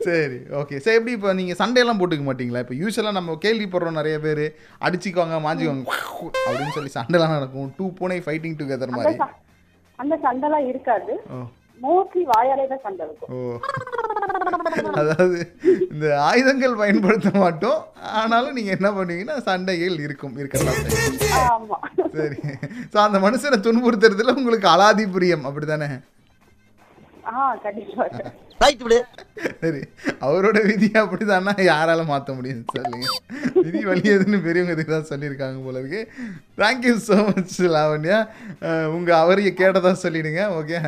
[0.07, 2.61] சரி ஓகே சரி எப்படி இப்போ நீங்கள் சண்டையெல்லாம் போட்டுக்க மாட்டீங்களா?
[2.65, 4.45] இப்போ யூஸ்வலாக நம்ம கேள்விப்படுறோம் நிறைய பேர்.
[4.87, 5.85] அடிச்சுக்குவாங்க மாஞ்சிக்குவாங்க.
[6.47, 7.69] அப்படின்னு சொல்லி சண்டைலாம் நடக்கும்.
[7.77, 9.19] டூ பூனை ஃபைட்டிங் டுகெதர் மாதிரி.
[9.99, 11.13] அந்த சண்டைலாம் இருக்காது.
[11.85, 13.31] மோஸ்ட்லி வாயாலே தான் சண்டை இருக்கும்.
[13.35, 13.59] ஓ.
[15.01, 15.39] அதாவது
[15.93, 17.79] இந்த ஆயுதங்கள் பயன்படுத்த மாட்டோம்.
[18.21, 20.35] ஆனாலும் நீங்கள் என்ன பண்ணுவீங்கன்னா சண்டைகள் இருக்கும்.
[20.41, 20.79] இருக்கலாம்
[22.19, 22.39] சரி.
[22.93, 25.45] ஸோ அந்த மனுஷனை துன்புறுத்துறதுல உங்களுக்கு அலாதி பிரியம்.
[25.49, 25.97] கண்டிப்பாக
[29.61, 29.81] சரி
[30.25, 31.53] அவரோட விதி அப்படிதானா?
[31.69, 32.63] யாரால மாற்ற முடியும்?
[32.75, 33.07] சொல்லுங்க.
[33.65, 36.01] விதி வலியதுன்னு பெரியவங்க இதுக்கு தான் சொல்லியிருக்காங்க போல இருக்கு.
[36.61, 38.19] Thank you so much Lavanya.
[38.95, 40.79] உங்க அவரைய கேட்டதா சொல்லிடுங்க ஓகே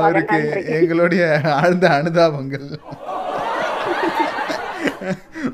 [0.00, 0.38] அவருக்கு
[0.80, 1.24] எங்களுடைய
[1.60, 2.68] ஆழ்ந்த அனுதாபங்கள்.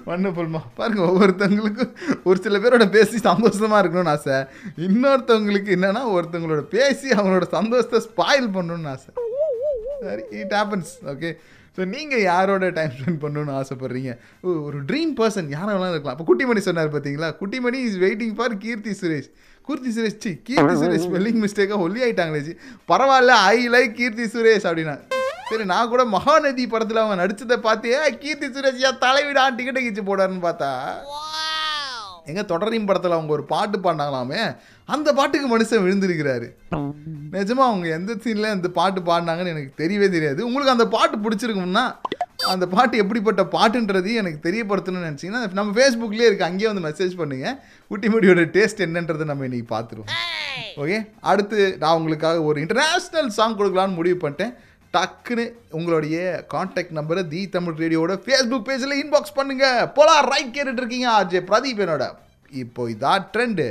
[0.09, 1.95] வண்டர்ஃபுல்மா பாருங்க ஒவ்வொருத்தவங்களுக்கும்
[2.29, 4.37] ஒரு சில பேரோட பேசி சந்தோஷமா இருக்கணும்னு ஆசை.
[4.89, 9.11] இன்னொருத்தவங்களுக்கு என்னன்னா ஒருத்தவங்களோட பேசி அவங்களோட சந்தோஷத்தை ஸ்பாயில் பண்ணணும்னு ஆசை.
[10.01, 11.31] சரி இட் ஹேப்பன்ஸ் ஓகே
[11.79, 14.13] ஸோ நீங்கள் யாரோட டைம் ஸ்பெண்ட் பண்ணணும்னு ஆசைப்படுறீங்க?
[14.65, 16.17] ஒரு ட்ரீம் பர்சன் யாரை வேணாலும் இருக்கலாம்.
[16.17, 19.29] அப்போ குட்டிமணி சொன்னார் பார்த்தீங்களா Kuttimani is waiting for Keerthy Suresh.
[19.69, 22.55] Keerthy Suresh C Keerthy Suresh spelling மிஸ்டேக்காக ஒல்லி ஆயிட்டாங்களே ஜி
[22.89, 24.97] பரவாயில்ல ஐ லைக் கீர்த்தி சுரேஷ் அப்படின்னா.
[25.51, 30.03] சரி நான் கூட மகாநதி படத்தில் அவங்க நடிச்சதை பார்த்து "ஏய், கீர்த்தி சுரேஷ் ஏன் தலைவிடா டிக்கெட்டை கிச்சு
[30.03, 30.73] போடாருன்னு பார்த்தா?
[32.27, 34.41] எங்க தொடரையும் படத்தில் அவங்க ஒரு பாட்டு பாடினாங்களாமே
[34.95, 36.47] அந்த பாட்டுக்கு மனுஷன் விழுந்திருக்கிறாரு.
[37.35, 40.41] நிஜமா அவங்க எந்த சீன்ல இந்த பாட்டு பாடினாங்கன்னு எனக்கு தெரியவே தெரியாது.
[40.47, 41.85] உங்களுக்கு அந்த பாட்டு பிடிச்சிருக்கும்னா
[42.53, 47.57] அந்த பாட்டு எப்படிப்பட்ட பாட்டுன்றதையும் எனக்கு தெரியப்படுத்தணும்னு நினச்சிங்கன்னா நம்ம ஃபேஸ்புக்லேயே இருக்குது அங்கேயே வந்து மெசேஜ் பண்ணுங்கள்
[47.91, 50.13] குட்டிமுடியோட டேஸ்ட் என்னன்றதை நம்ம இன்னைக்கு பார்த்துருவோம்.
[50.83, 50.99] ஓகே
[51.33, 54.55] அடுத்து நான் உங்களுக்காக ஒரு இன்டர்நேஷ்னல் சாங் கொடுக்கலான்னு முடிவு பண்ணிட்டேன்.
[54.95, 55.45] டக்குன்னு
[55.79, 56.17] உங்களுடைய
[56.55, 61.85] காண்டாக்ட் நம்பரை தி தமிழ் ரேடியோட ஃபேஸ்புக் பேஜில் இன்பாக்ஸ் பண்ணுங்கள் போலாம் ரைட் கேட்டுட்டு இருக்கீங்க ஆர்ஜே பிரதீப்
[61.87, 62.07] என்னோட.
[62.65, 63.67] இப்போ இதான் ட்ரெண்டு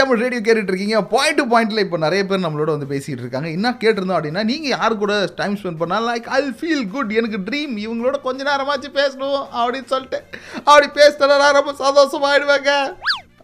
[0.00, 3.48] தமிழ் ரேடியோ கேட்டுட்டு இருக்கீங்க பாயிண்ட் டு பாயிண்ட்ல இப்போ நிறைய பேர் நம்மளோட வந்து பேசிட்டு இருக்காங்க.
[3.56, 7.74] என்ன கேட்டிருந்தோம் அப்படின்னா நீங்க யாரு கூட டைம் ஸ்பெண்ட் பண்ணா லைக் ஐ ஃபீல் குட் எனக்கு ட்ரீம்
[7.84, 10.20] இவங்களோட கொஞ்ச நேரமாச்சு பேசணும் அப்படின்னு சொல்லிட்டு
[10.68, 12.70] அப்படி பேசினா ரொம்ப சந்தோஷமாயிடுவாங்க.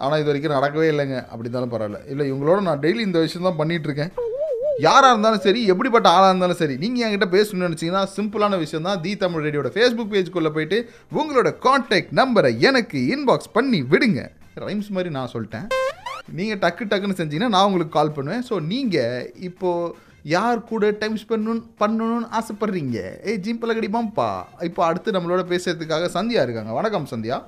[0.05, 1.19] ஆனால் இது வரைக்கும் நடக்கவே இல்லைங்க.
[1.31, 2.01] அப்படி இருந்தாலும் பரவாயில்ல.
[2.13, 4.13] இல்லை இவங்களோட நான் டெய்லி இந்த விஷயம் தான் பண்ணிட்டு இருக்கேன்
[4.87, 9.13] யாராக இருந்தாலும் சரி எப்படிப்பட்ட ஆளாக இருந்தாலும் சரி நீங்கள் என்கிட்ட பேசணும்னு நினச்சிங்கன்னா சிம்பிளான விஷயம் தான் தி
[9.23, 10.79] தமிழ் ரேடியோட ஃபேஸ்புக் பேஜ்குள்ளே போயிட்டு
[11.21, 14.23] உங்களோட காண்டாக்ட் நம்பரை எனக்கு இன்பாக்ஸ் பண்ணி விடுங்க.
[14.67, 15.69] ரைம்ஸ் மாதிரி நான் சொல்லிட்டேன்.
[16.39, 18.45] நீங்கள் டக்கு டக்குன்னு செஞ்சீங்கன்னா நான் உங்களுக்கு கால் பண்ணுவேன்.
[18.49, 19.95] ஸோ நீங்கள் இப்போது
[20.35, 22.99] யார் கூட டைம் ஸ்பெண்ட் பண்ணணும்னு ஆசைப்படுறீங்க?
[23.31, 24.29] ஏய் ஜிம் பலகடி மாம்பா
[24.69, 26.73] இப்போ அடுத்து நம்மளோட பேசுறதுக்காக சந்தியா இருக்காங்க.
[26.79, 27.39] வணக்கம் சந்தியா.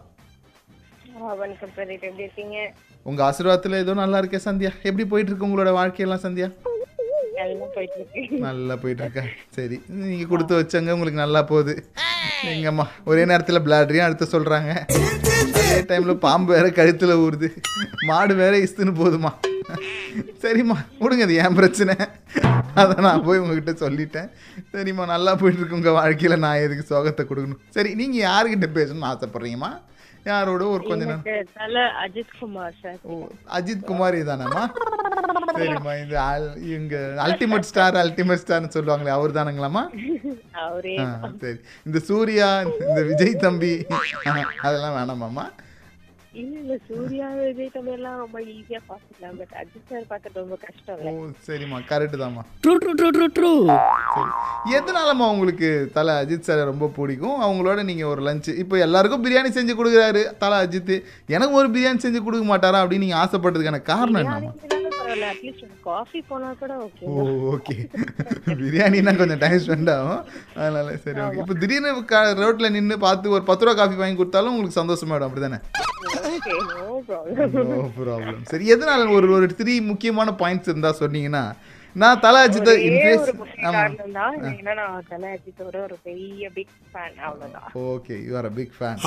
[1.43, 2.05] வணக்கம் பிரதீப்.
[2.09, 2.57] எப்படி இருக்கீங்க?
[3.11, 4.73] உங்கள் ஆசீர்வாதத்தில் ஏதோ நல்லா இருக்கே சந்தியா.
[4.89, 6.49] எப்படி போயிட்டு இருக்கு உங்களோட வாழ்க்கையெல்லாம் சந்தியா?
[8.47, 9.23] நல்லா போயிட்டு இருக்கு
[9.57, 11.75] சரி நீங்க கொடுத்து வச்சங்க உங்களுக்கு நல்லா போகுது.
[12.55, 14.73] எங்கம்மா ஒரே நேரத்தில் பிளாட்ரியும் அடுத்து சொல்றாங்க.
[15.67, 17.51] அதே டைம்ல பாம்பு வேற கழுத்துல ஊறுது.
[18.11, 19.33] மாடு வேற இஸ்துன்னு போகுதுமா
[20.43, 21.95] சரிம்மா விடுங்க அது என் பிரச்சனை?
[22.81, 24.29] அதை நான் போய் உங்ககிட்ட சொல்லிட்டேன்.
[24.75, 26.37] சரிம்மா நல்லா போயிட்டு இருக்கு உங்க வாழ்க்கையில.
[26.45, 27.63] நான் எதுக்கு சோகத்தை கொடுக்கணும்?
[27.77, 29.71] சரி நீங்க யாருக்கிட்ட பேசணும்னு ஆசைப்படுறீங்கம்மா?
[30.31, 31.27] யாரோட ஒரு கொஞ்ச நேரம்
[32.05, 33.01] அஜித் குமார் சார்.
[33.11, 33.17] ஓ
[33.57, 34.65] அஜித் குமார் தானேம்மா
[35.59, 39.35] சரிம்மா இந்த அல்- இவங்க அல்டிமேட் ஸ்டார் அல்டிமேட் ஸ்டார்னு சொல்லுவாங்களே அவர்
[41.03, 41.07] ஆ,
[41.41, 41.59] சரி.
[41.87, 42.49] இந்த சூர்யா
[42.85, 43.75] இந்த விஜய் தம்பி
[44.67, 45.47] அதெல்லாம் வேணாமாம்மா
[46.35, 49.37] இல்ல இல்ல சூர்யா விஜய் தம்பி எல்லாம் ரொம்ப ஈஸியா பாத்துக்கலாம்.
[49.39, 51.13] பட் அஜித் சார் பாக்குறது ரொம்ப கஷ்டம் ஓ
[51.47, 51.79] சரிம்மா.
[51.91, 52.43] கரெக்டு தாம்மா.
[52.65, 53.53] True true true true true
[54.09, 54.27] சரி.
[54.77, 57.39] எதனாலம்மா உங்களுக்கு தலை அஜித் சாரை ரொம்ப பிடிக்கும்?
[57.43, 60.95] அவங்களோட நீங்கள் ஒரு லஞ்சு இப்போ எல்லாருக்கும் பிரியாணி செஞ்சு கொடுக்குறாரு தலை அஜித்
[61.33, 64.53] எனக்கு ஒரு பிரியாணி செஞ்சு கொடுக்க மாட்டாரா அப்படின்னு நீங்கள் ஆசைப்பட்டதுக்கான காரணம் என்னம்மா?
[64.57, 64.76] பிரியாணி
[65.19, 67.75] பரவாயில்ல அட்லீஸ்ட் காஃபி போனா கூட ஓகே ஓ ஓகே
[68.61, 70.21] பிரியாணினா கொஞ்சம் டைம் ஸ்பெண்ட் ஆகும்.
[70.57, 71.93] அதனால சரி ஓகே இப்போ திடீர்னு
[72.43, 75.61] ரோட்டில் நின்று பார்த்து ஒரு பத்து ரூபா காஃபி வாங்கி கொடுத்தாலும் உங்களுக்கு சந்தோஷமாயிடும் அப்படி தானே
[76.31, 81.45] okay no problem no problem சரி எதனால ஒரு ஒரு த்ரீ முக்கியமான பாயிண்ட்ஸ் இருந்தா சொன்னீங்கன்னா
[82.03, 82.41] நான் தலை
[86.93, 87.69] ஃபேன் அவ்வளவுதான்.
[87.93, 88.99] Okay you are a big fan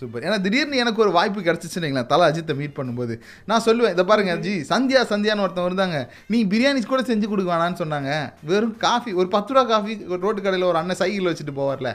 [0.00, 3.16] super ஏன்னா திடீர்னு எனக்கு ஒரு வாய்ப்பு கிடச்சிச்சுன்னு வைங்களேன் தலை அஜித்தை மீட் பண்ணும்போது.
[3.52, 6.00] நான் சொல்லுவேன் இதை பாருங்க ஜி சந்தியா சந்தியான்னு ஒருத்தன் இருந்தாங்க.
[6.34, 8.10] நீ பிரியாணி கூட செஞ்சு கொடுக்க வேணான்னு சொன்னாங்க.
[8.50, 11.92] வெறும் காஃபி ஒரு பத்து ரூபா காஃபி ஒரு ரோட்டு கடையில் ஒரு அண்ணன் சைக்கிள் வச்சுட்டு போவார்ல.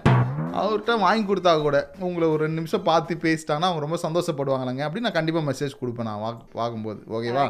[0.62, 4.82] அவர்கிட்ட வாங்கி கொடுத்தா கூட உங்களை ஒரு ரெண்டு நிமிஷம் பார்த்து பேசிட்டாங்கன்னா அவங்க ரொம்ப சந்தோஷப்படுவாங்களாங்க.
[4.88, 6.32] அப்படின்னு நான் கண்டிப்பாக மெசேஜ் கொடுப்பேன் நான் வா?
[6.60, 7.45] பார்க்கும்போது ஓகேவா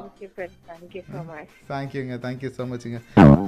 [1.71, 2.99] தேங்க்யூங்க thank you so மச்சுங்க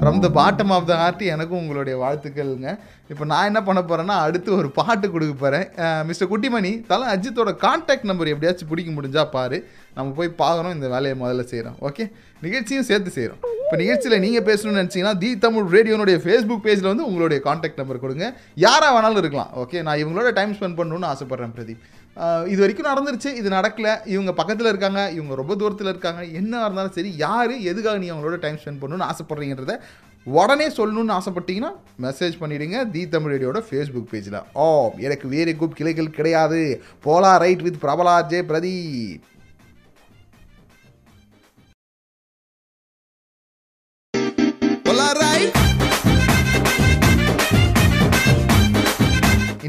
[0.01, 2.71] from the bottom of the heart எனக்கும் உங்களுடைய வாழ்த்துக்கள்ங்க.
[3.13, 5.65] இப்போ நான் என்ன பண்ண போகிறேன்னா அடுத்து ஒரு பாட்டு கொடுக்க போகிறேன்
[6.09, 9.59] மிஸ்டர் குட்டிமணி தலை அஜித்தோட கான்டாக்ட் நம்பர் எப்படியாச்சும் பிடிக்க முடிஞ்சா பாரு.
[9.95, 12.03] நம்ம போய் பார்க்குறோம் இந்த வேலையை முதல்ல செய்கிறோம் ஓகே
[12.45, 17.39] நிகழ்ச்சியும் சேர்த்து செய்கிறோம் இப்போ நிகழ்ச்சியில் நீங்கள் பேசணும்னு நினச்சிங்கன்னா தி தமிழ் ரேடியோனுடைய ஃபேஸ்புக் பேஜில் வந்து உங்களுடைய
[17.47, 18.25] காண்டாக்ட் நம்பர் கொடுங்க.
[18.65, 19.51] யாராக வேணாலும் இருக்கலாம்.
[19.61, 21.83] ஓகே நான் இவங்களோட டைம் ஸ்பெண்ட் பண்ணணும்னு ஆசைப்பட்றேன் பிரதீப்.
[22.51, 23.29] இது வரைக்கும் நடந்துருச்சு.
[23.39, 23.89] இது நடக்கல.
[24.13, 25.01] இவங்க பக்கத்தில் இருக்காங்க.
[25.17, 26.21] இவங்க ரொம்ப தூரத்தில் இருக்காங்க.
[26.39, 29.75] என்ன இருந்தாலும் சரி யார் எதுக்காக நீ அவங்களோட டைம் ஸ்பெண்ட் பண்ணணும்னு ஆசைப்படுறீங்கன்றத
[30.25, 31.73] உடனே சொல்லணும்னு ஆசைப்பட்டீங்கன்னா
[32.05, 34.65] மெசேஜ் பண்ணிவிடுங்க தி தமிழ் ரேடியோட ஃபேஸ்புக் பேஜில் ஓ
[35.07, 36.61] எனக்கு வேறு குப் கிளைகள் கிடையாது.
[37.05, 39.27] போலா ரைட் வித் பிரபலா ஜே பிரதீப்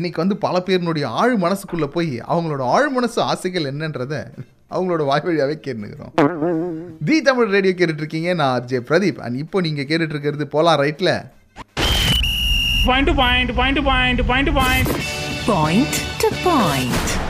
[0.03, 4.25] இன்னைக்கு வந்து பல பேரினுடைய ஆழ் மனசுக்குள்ள போய் அவங்களோட ஆழ் மனசு ஆசைகள் என்னன்றத
[4.71, 9.19] அவங்களோட வாய் வழியாவே கேட்டுக்கிறோம் தி தமிழ் ரேடியோ கேட்டுட்டு இருக்கீங்க நான் ஆர்ஜே பிரதீப்.
[9.19, 10.79] அண்ட் இப்போ நீங்க கேட்டுட்டு இருக்கிறது போலாம்
[12.85, 14.89] point to point, point to point.
[15.47, 17.21] Point to point.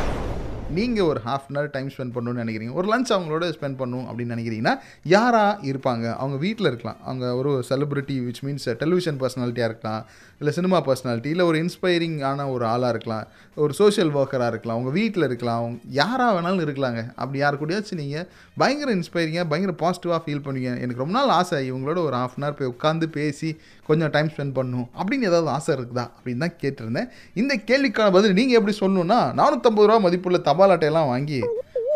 [0.70, 2.72] நீங்கள் ஒரு half an hour time spend பண்ணணும்னு நினைக்கிறீங்க.
[2.72, 6.14] ஒரு லஞ்ச் அவங்களோட ஸ்பெண்ட் பண்ணணும் அப்படின்னு நினைக்கிறீங்கன்னா யாராக இருப்பாங்க?
[6.14, 6.96] அவங்க வீட்டில் இருக்கலாம்.
[7.04, 10.06] அவங்க ஒரு செலிபிரிட்டி விச் மீன்ஸ் டெலிவிஷன் பர்சனாலிட்டியாக இருக்கலாம்.
[10.42, 13.26] இல்லை சினிமா பர்சனாலிட்டி இல்லை ஒரு இன்ஸ்பைரிங் ஆன ஒரு ஆளாக இருக்கலாம்
[13.62, 17.00] ஒரு சோஷியல் ஒர்க்கராக இருக்கலாம் உங்கள் வீட்டில் இருக்கலாம் அவங்க யாராக வேணாலும் இருக்கலாங்க.
[17.20, 18.24] அப்படி யார் கூடயாச்சும் நீங்கள்
[18.62, 20.72] பயங்கர இன்ஸ்பைரிங்காக பயங்கர பாசிட்டிவாக ஃபீல் பண்ணுவீங்க.
[20.84, 23.50] எனக்கு ரொம்ப நாள் ஆசை இவங்களோட ஒரு ஹாஃப் அன் ஹவர் போய் உட்காந்து பேசி
[23.90, 26.06] கொஞ்சம் டைம் ஸ்பெண்ட் பண்ணணும் அப்படின்னு ஏதாவது ஆசை இருக்குதா?
[26.16, 27.08] அப்படின்னு தான் கேட்டிருந்தேன்.
[27.42, 31.40] இந்த கேள்விக்கான பதில் நீங்கள் எப்படி சொல்லணும்னா நானூற்றம்பது ரூபா மதிப்புள்ள தபால் அட்டையெல்லாம் வாங்கி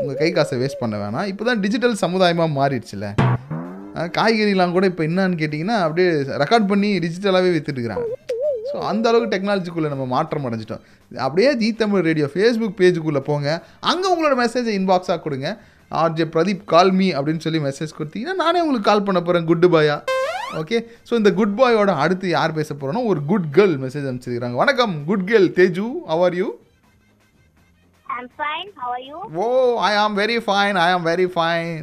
[0.01, 1.27] உங்கள் கை காசை வேஸ்ட் பண்ண வேணாம்.
[1.33, 3.09] இப்போ தான் டிஜிட்டல் சமுதாயமாக மாறிடுச்சுல
[4.17, 6.09] காய்கறிலாம் கூட இப்போ என்னான்னு கேட்டிங்கன்னா அப்படியே
[6.43, 8.07] ரெக்கார்ட் பண்ணி டிஜிட்டலாகவே விற்றுட்டுருக்குறாங்க
[8.71, 10.83] ஸோ அந்த அளவுக்கு டெக்னாலஜிக்குள்ளே நம்ம மாற்றம் அடைஞ்சிட்டோம்.
[11.27, 13.49] அப்படியே ஜி தமிழ் ரேடியோ ஃபேஸ்புக் பேஜுக்குள்ளே போங்க.
[13.91, 15.49] அங்கே உங்களோட மெசேஜை இன்பாக்ஸாக கொடுங்க.
[16.03, 19.97] ஆர்ஜே பிரதீப் கால் மீ அப்படின்னு சொல்லி மெசேஜ் கொடுத்தீங்கன்னா நானே உங்களுக்கு கால் பண்ண போகிறேன் குட் பாயா
[20.61, 24.59] ஓகே ஸோ இந்த குட் பாயோட அடுத்து யார் பேச போகிறோன்னா ஒரு குட் கேர்ள் மெசேஜ் அனுப்பிச்சிருக்காங்க.
[24.63, 26.49] வணக்கம் good girl Teju how are you
[28.17, 28.69] I'm fine.
[28.81, 29.19] How are you?
[29.43, 29.47] Oh
[29.89, 31.83] I am very fine I am very fine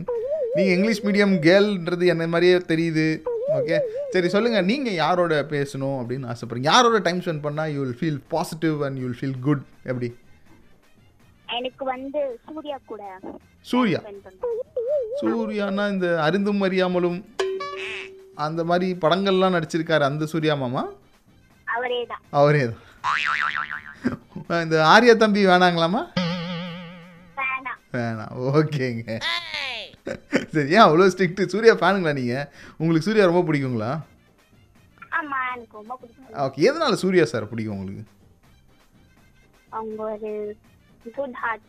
[0.56, 3.08] நீங்கள் இங்கிலீஷ் மீடியம் கேர்ள்ன்றது என்ன மாதிரியே தெரியுது.
[3.58, 3.78] ஓகே
[4.14, 6.70] சரி சொல்லுங்கள் நீங்கள் யாரோட பேசணும் அப்படின்னு ஆசைப்படுறீங்க?
[6.74, 10.10] யாரோட டைம் ஸ்பெண்ட் பண்ணால் you will feel positive and you will feel good எப்படி?
[11.58, 13.04] எனக்கு வந்து சூர்யா கூட
[13.72, 14.00] சூர்யா.
[15.22, 17.20] சூர்யானா இந்த அருந்தும் அறியாமலும்
[18.46, 20.84] அந்த மாதிரி படங்கள்லாம் நடிச்சிருக்காரு அந்த சூர்யா மாமா?
[21.68, 22.82] அவரே தான் அவரே தான்
[24.66, 26.02] இந்த ஆர்யா தம்பி வேணாங்களாமா
[27.96, 28.32] வேணாம்.
[28.58, 29.16] ஓகேங்க.
[30.56, 32.48] சரி ஏன் அவ்வளோ ஸ்ட்ரிக்ட் சூர்யா ஃபேனுங்களா நீங்கள்
[32.80, 33.92] உங்களுக்கு சூர்யா ரொம்ப பிடிக்குங்களா?
[36.46, 38.04] ஓகே எதனால சூர்யா சார் பிடிக்கும் உங்களுக்கு?
[41.18, 41.64] குட் ஹார்ட்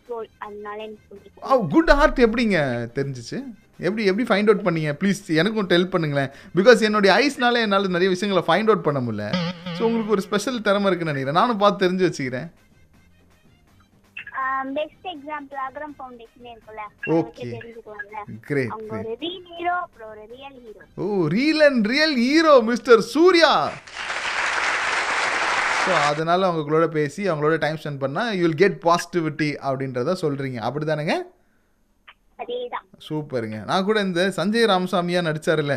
[1.74, 2.58] குட் ஹார்ட் எப்படிங்க
[2.98, 3.38] தெரிஞ்சிச்சு?
[3.86, 4.90] எப்படி எப்படி ஃபைண்ட் அவுட் பண்ணீங்க?
[5.00, 6.30] ப்ளீஸ் எனக்கும் டெல் பண்ணுங்களேன்.
[6.58, 9.24] பிகாஸ் என்னுடைய ஐஸ்னால என்னால் நிறைய விஷயங்களை ஃபைண்ட் அவுட் பண்ண முடியல.
[9.76, 11.40] ஸோ உங்களுக்கு ஒரு ஸ்பெஷல் திறமை இருக்குன்னு நினைக்கிறேன்.
[11.40, 12.48] நானும் பார்த்து தெரிஞ்சு வச்சுக்கிறேன்.
[14.76, 16.82] பெஸ்ட் எக்ஸாம்பிள் அகரம் ஃபவுண்டேஷன் இருக்குல்ல
[17.54, 22.54] தெரிஞ்சுக்குவாங்கல்ல கிரேட் அவங்க ஒரு ரீல் ஹீரோ அப்புறம் ஒரு real hero oh reel and real hero
[22.70, 23.52] mister Suriya.
[25.84, 30.86] So அதனால அவங்களோட பேசி அவங்களோட டைம் ஸ்பெண்ட் பண்ணால் யூ வில் கெட் பாசிட்டிவிட்டி அப்படின்றத சொல்கிறீங்க அப்படி
[30.90, 31.16] தானேங்க
[33.08, 33.58] சூப்பருங்க.
[33.70, 35.74] நான் கூட இந்த சஞ்சய் ராமசாமியா நடிச்சாருல்ல.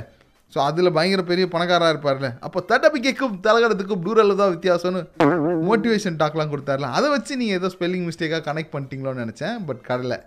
[0.54, 2.28] ஸோ அதில் பயங்கர பெரிய பணக்காராக இருப்பார்ல.
[2.48, 5.02] அப்போ தட்டப்பிக்கைக்கும் தலகடத்துக்கும் டூரலில் தான் வித்தியாசம்னு
[5.70, 6.92] மோட்டிவேஷன் டாக்லாம் கொடுத்தாருல.
[6.98, 10.20] அதை வச்சு நீங்கள் ஏதோ ஸ்பெல்லிங் மிஸ்டேக்காக கனெக்ட் பண்ணிட்டீங்களோன்னு நினச்சேன் பட் கடலை.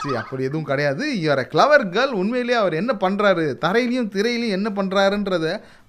[0.00, 1.04] சரி அப்படி எதுவும் கிடையாது.
[1.20, 5.46] இவர் கிளவர் கேர்ள் உண்மையிலேயே அவர் என்ன பண்ணுறாரு தரையிலையும் திரையிலையும் என்ன பண்ணுறாருன்றத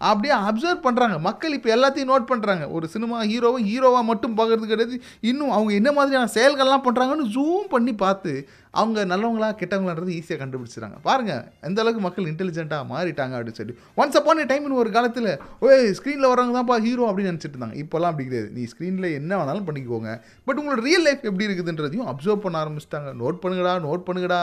[0.10, 4.98] அப்படியே அப்சர்வ் பண்ணுறாங்க மக்கள் இப்போ எல்லாத்தையும் நோட் பண்ணுறாங்க ஒரு சினிமா ஹீரோவை ஹீரோவாக மட்டும் பார்க்கறது கிடையாது.
[5.32, 8.34] இன்னும் அவங்க என்ன மாதிரியான செயல்கள்லாம் பண்ணுறாங்கன்னு ஜூம் பண்ணி பார்த்து
[8.82, 13.76] அவங்க நல்லவங்களா கெட்டவங்களான்றது ஈஸியாக கண்டுபிடிச்சிறாங்க பாருங்கள் எந்த அளவுக்கு மக்கள் இன்டெலிஜென்ட்டாக மாறிட்டாங்க அப்படின்னு சொல்லி.
[14.02, 15.30] ஒன்ஸ் அப்பான் டைம்னு ஒரு காலத்தில்
[15.66, 17.78] ஓய் ஸ்க்ரீனில் வரவங்க தான்ப்பா ஹீரோ அப்படின்னு நினச்சிட்டு இருந்தாங்க.
[17.84, 18.50] இப்போல்லாம் அப்படி கிடையாது.
[18.58, 20.12] நீ ஸ்க்ரீனில் என்ன வேணாலும் பண்ணிக்கோங்க.
[20.48, 23.12] பட் உங்களோட ரியல் லைஃப் எப்படி இருக்குதுன்றதையும் அப்சர்வ் பண்ண ஆரம்பிச்சிட்டாங்க.
[23.24, 24.42] நோட் பண்ணுங்கடா நோட் பண்ணுங்கடா.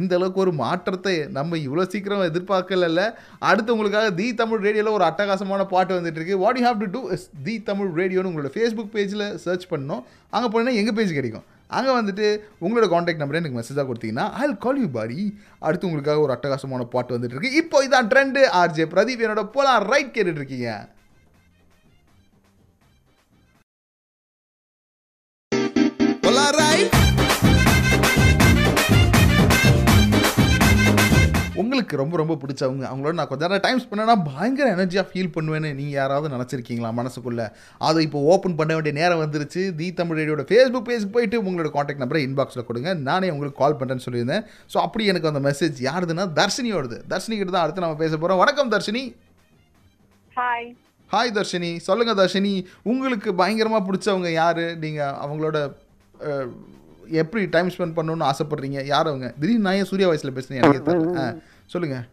[0.00, 3.08] இந்த அளவுக்கு ஒரு மாற்றத்தை நம்ம இவ்வளோ சீக்கிரம் எதிர்பார்க்கல
[3.50, 6.36] அடுத்து உங்களுக்காக தி தமிழ் ரேடியோவில் ஒரு அட்டகாசமான பாட்டு வந்துட்டு இருக்கு.
[6.44, 10.02] What you have to do is the Tamil ரேடியோன்னு உங்களோட ஃபேஸ்புக் பேஜில் சர்ச் பண்ணோம்
[10.36, 11.46] அங்கே போனீங்கன்னா எங்கள் பேஜ் கிடைக்கும்?
[11.78, 12.26] அங்கே வந்துட்டு
[12.64, 15.20] உங்களோட காண்டாக்ட் நம்பரை எனக்கு மெசேஜாக கொடுத்தீங்கன்னா ஐ கால் யூ பாரி
[15.66, 17.58] அடுத்து உங்களுக்காக ஒரு அட்டகாசமான பாட்டு வந்துட்டு இருக்கு.
[17.62, 20.70] இப்போ இதான் ட்ரெண்டு ஆர்ஜே பிரதீப் என்னோட போலாம் ரைட் கேட்டுட்டு இருக்கீங்க.
[31.62, 35.98] உங்களுக்கு ரொம்ப ரொம்ப பிடிச்சவங்க அவங்களோட நான் கொஞ்ச நேரம் டைம் ஸ்பெண்டனா பயங்கர எனர்ஜியாக ஃபீல் பண்ணுவேன்னு நீங்கள்
[36.00, 37.46] யாராவது நினச்சிருக்கீங்களா மனசுக்குள்ளே?
[37.88, 39.62] அதை இப்போ ஓப்பன் பண்ண வேண்டிய நேரம் வந்துருச்சு.
[39.80, 42.92] தி தமிழ் ரேடியோட ஃபேஸ்புக் பேஜுக்கு போயிட்டு உங்களோட காண்டாக்ட் நம்பரை இன்பாக்ஸில் கொடுங்க.
[43.08, 44.44] நானே உங்களுக்கு கால் பண்ணுறேன்னு சொல்லியிருந்தேன்.
[44.74, 46.98] ஸோ அப்படி எனக்கு அந்த மெசேஜ் யாருதுன்னா தர்ஷினியோடது.
[47.14, 49.04] தர்ஷினி கிட்ட தான் அடுத்து நம்ம பேச போகிறோம் வணக்கம் தர்ஷினி.
[50.36, 50.68] Hi
[51.14, 51.72] hi Dharshini.
[51.86, 52.54] சொல்லுங்கள் தர்ஷினி.
[52.90, 54.62] உங்களுக்கு பயங்கரமாக பிடிச்சவங்க யார்?
[54.84, 55.56] நீங்கள் அவங்களோட
[57.20, 58.78] எப்படி டைம் ஸ்பெண்ட் பண்ணணும்னு ஆசைப்படுறீங்க?
[58.92, 59.28] யார் அவங்க?
[59.40, 60.82] திடீர்னு நான் ஏன் சூர்யா வயசில் பேசுகிறேன் எனக்கே
[61.74, 62.08] சொல்லுங்கள்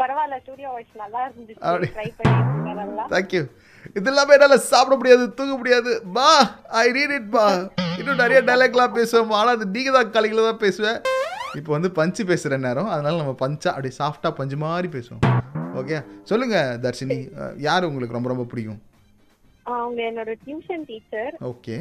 [0.00, 1.90] பரவாயில்ல சூர்யா வாய்ஸ் நல்லா இருந்துச்சு.
[1.96, 2.36] ட்ரை பண்ணி
[4.44, 5.92] என்னால் சாப்பிட முடியாது தூங்க முடியாது.
[6.16, 6.30] பா
[6.82, 7.44] ஐ ரீட் இட் பா
[7.98, 10.12] இன்னும் நிறைய டைலாக்லாம் பேசுவோம் ஆனால் அது நீங்கள் தான்
[10.48, 10.98] தான் பேசுவேன்
[11.58, 12.90] இப்போ வந்து பஞ்சு பேசுகிற நேரம்.
[12.94, 15.22] அதனால நம்ம பஞ்சா அப்படியே சாஃப்டாக பஞ்சு மாதிரி பேசுவோம்.
[15.80, 15.98] ஓகே
[16.30, 17.18] சொல்லுங்கள் தர்ஷினி.
[17.68, 18.80] யார் உங்களுக்கு ரொம்ப ரொம்ப பிடிக்கும்?
[19.78, 21.76] அவங்க என்னோட டியூஷன் டீச்சர் ஓகே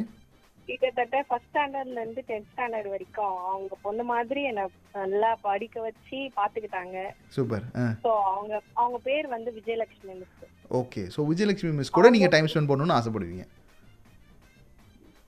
[0.69, 4.65] கிட்டத்தட்ட ஃபர்ஸ்ட் ஸ்டாண்டர்ட்ல இருந்து டென்த் ஸ்டாண்டர்ட் வரைக்கும் அவங்க பொண்ணு மாதிரி என்ன
[5.13, 6.97] நல்லா படிக்க வச்சு பாத்துக்கிட்டாங்க.
[7.35, 7.63] சூப்பர்.
[8.05, 10.49] சோ அவங்க அவங்க பேர் வந்து Vijayalakshmi miss
[10.81, 11.03] okay.
[11.15, 13.45] So Vijayalakshmi miss கூட நீங்கள் டைம் ஸ்பெண்ட் பண்ணணும்னு ஆசைப்படுவீங்க.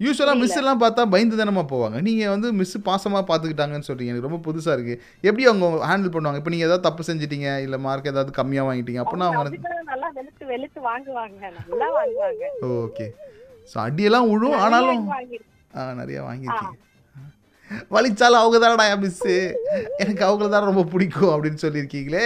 [0.06, 1.98] யூஸ்வலாக மிஸ் எல்லாம் பார்த்தா பயந்து தானமா போவாங்க.
[2.10, 4.12] நீங்கள் வந்து மிஸ் பாசமாக பார்த்துக்கிட்டாங்கன்னு சொல்றீங்க.
[4.14, 6.42] எனக்கு ரொம்ப புதுசாக இருக்குது எப்படி அவங்க ஹேண்டில் பண்ணுவாங்க?
[6.42, 10.82] இப்போ நீங்கள் ஏதாவது தப்பு செஞ்சிட்டீங்க இல்லை மார்க் ஏதாவது கம்மியாக வாங்கிட்டீங்க அப்படின்னா அவங்க நல்லா வெளுத்து வெளுத்து
[10.92, 11.42] வாங்குவாங்க.
[11.72, 12.46] நல்லா வாங்குவாங்க.
[12.86, 13.08] ஓகே.
[13.72, 15.04] ஸோ அடியெல்லாம் விழும் ஆனாலும்.
[15.78, 16.78] ஆ நிறைய வாங்கியிருக்கீங்க.
[17.96, 19.34] வலிச்சாலும் அவங்க தானடா மிஸ்ஸு
[20.04, 22.26] எனக்கு அவங்கள தான் ரொம்ப பிடிக்கும் அப்படின்னு சொல்லியிருக்கீங்களே.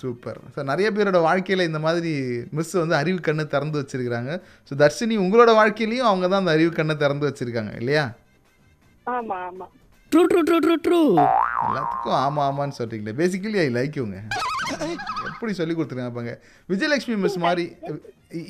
[0.00, 0.40] சூப்பர்.
[0.54, 2.12] ஸோ நிறைய பேரோட வாழ்க்கையில் இந்த மாதிரி
[2.58, 4.32] மிஸ் வந்து அறிவு கண்ணு திறந்து வச்சிருக்கிறாங்க.
[4.68, 8.04] ஸோ தர்ஷினி உங்களோட வாழ்க்கையிலையும் அவங்க தான் அந்த அறிவு கண்ணை திறந்து வச்சிருக்காங்க இல்லையா?
[9.16, 9.66] ஆமா ஆமா.
[10.14, 10.98] True true true true true
[11.64, 14.16] எல்லாத்துக்கும் ஆமாம் ஆமான்னு சொல்கிறீங்களே பேசிக்கலி ஐ லைக் யூங்க
[15.30, 16.32] எப்படி சொல்லி கொடுத்துருக்காங்க பாங்க
[16.68, 17.64] விஜயலட்சுமி மிஸ் மாதிரி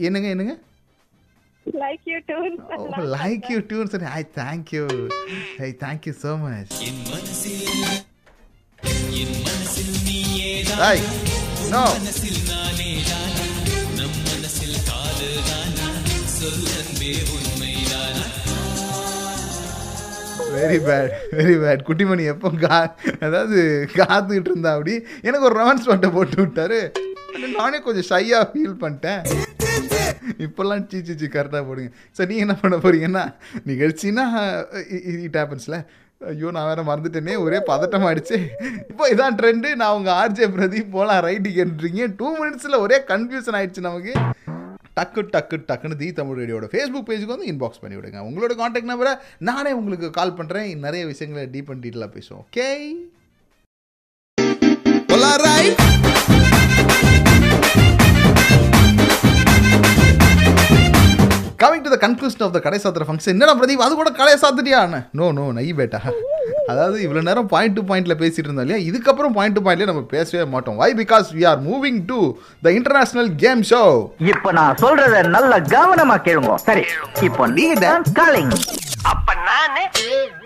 [0.06, 0.54] என்னங்க என்னங்க?
[1.66, 2.38] Like you too
[3.14, 4.84] like you டூன்னு சொல்லி I thank you
[5.60, 6.74] I thank you so much
[10.82, 11.02] hi
[11.70, 11.84] no
[20.58, 22.78] very bad very bad Kuttimani எப்போ கா
[23.26, 23.58] அதாவது
[23.98, 24.94] காத்துக்கிட்டு இருந்தா அப்படி.
[25.28, 26.80] எனக்கு ஒரு ரொமான்ஸ் பாட்டை போட்டு விட்டாரு.
[27.58, 29.22] நானே கொஞ்சம் ஷையாக ஃபீல் பண்ணிட்டேன்.
[30.44, 31.90] இப்போல்லாம் சீ சீ சீ கரெக்டாக போடுங்க.
[32.16, 33.24] சரி நீங்கள் என்ன பண்ண போறீங்கன்னா
[33.70, 34.24] நிகழ்ச்சின்னா
[35.26, 35.78] இட் ஹேப்பன்ஸில்
[36.20, 37.34] ஐயோ நான் வேற மறந்துட்டேனே.
[37.46, 38.36] ஒரே பதட்டம் ஆயிடுச்சு.
[38.90, 43.88] இப்போ இதான் ட்ரெண்டு நான் உங்கள் ஆர்ஜே பிரதீப் போகலாம் ரைட்டு கேட்டுறீங்க டூ மினிட்ஸில் ஒரே கன்ஃபியூஷன் ஆயிடுச்சு
[43.88, 44.14] நமக்கு.
[45.00, 48.28] டக்கு டக்கு டக்குன்னு தி தமிழ் ரேடியோட ஃபேஸ்புக் பேஜுக்கு வந்து இன்பாக்ஸ் பண்ணி விடுங்க.
[48.28, 52.44] உங்களோட காண்டாக்ட் நம்பரை நானே உங்களுக்கு கால் பண்ணுறேன் நிறைய விஷயங்களை டீப் அண்ட் டீட்டெயிலாக பேசுவோம்.
[52.44, 52.92] Okay
[61.64, 64.80] coming to the conclusion of the கடை சாத்துற ஃபங்க்ஷன் என்னடா பிரதீப் அது கூட கடையை சாத்துட்டியா
[65.18, 66.00] நோ நோ நை பேட்டா
[66.70, 68.78] அதாவது இவ்வளோ நேரம் பாயிண்ட் டு பாயிண்ட்ல பேசிட்டு இருந்தோம் இல்லையா?
[68.88, 70.76] இதுக்கப்புறம் பாயிண்ட் டு பாயிண்ட்ல நம்ம பேசவே மாட்டோம்.
[70.82, 72.18] Why because we are moving to
[72.62, 73.80] the international game show
[74.32, 76.54] இப்ப நான் சொல்றத நல்ல கவனமா கேளுங்க.
[76.68, 76.84] சரி
[77.28, 78.54] இப்போ நீங்க தான் காலிங்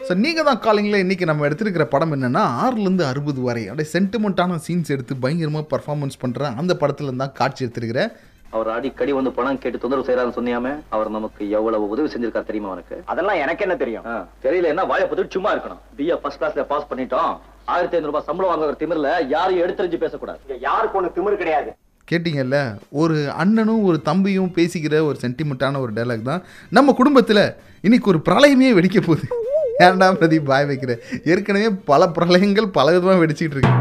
[0.09, 4.92] ஸோ நீங்கள் தான் காலிங்கில் இன்றைக்கி நம்ம எடுத்திருக்கிற படம் என்னென்னா ஆறுலேருந்து அறுபது வரை அப்படியே சென்டிமெண்ட்டான சீன்ஸ்
[4.96, 8.11] எடுத்து பயங்கரமாக பர்ஃபார்மன்ஸ் பண்ணுற அந்த படத்துல தான் காட்சி எடுத்திருக்கிறேன்
[8.50, 13.02] அவர் அடிக்கடி வந்து பணம் கேட்டு தொந்தரவு செய்யறாருன்னு சொன்னியாமே அவர் நமக்கு எவ்வளவு உதவி செஞ்சிருக்காரு தெரியுமா உனக்கு?
[13.04, 14.06] அதெல்லாம் எனக்கு என்ன தெரியும்?
[14.06, 15.78] ஆ, தெரியல என்ன வாயை பத்தி சும்மா இருக்கணும்.
[15.98, 17.38] பிஏ ஃபர்ஸ்ட் கிளாஸ்ல பாஸ் பண்ணிட்டோம்.
[17.64, 20.38] ஆயிரத்தி ஐநூறு ரூபாய் சம்பளம் வாங்குற திமிர்ல யாரையும் எடுத்துரிஞ்சு பேசக்கூடாது.
[20.46, 21.72] இங்க யாருக்கு ஒண்ணு திமிரு கிடையாது?
[22.11, 28.20] கேட்டிங்கல்ல ஒரு அண்ணனும் ஒரு தம்பியும் பேசிக்கிற ஒரு சென்டிமெண்ட்டான ஒரு டைலாக் தான் நம்ம குடும்பத்தில் இன்னைக்கு ஒரு
[28.24, 29.28] பிரளயமே வெடிக்க போகுது.
[29.86, 31.00] ஏன்டா பிரதீப் பாய் வைக்கிறேன்
[31.32, 33.74] ஏற்கனவே பல பிரளயங்கள் பல விதமாக வெடிச்சிட்டு இருக்கு.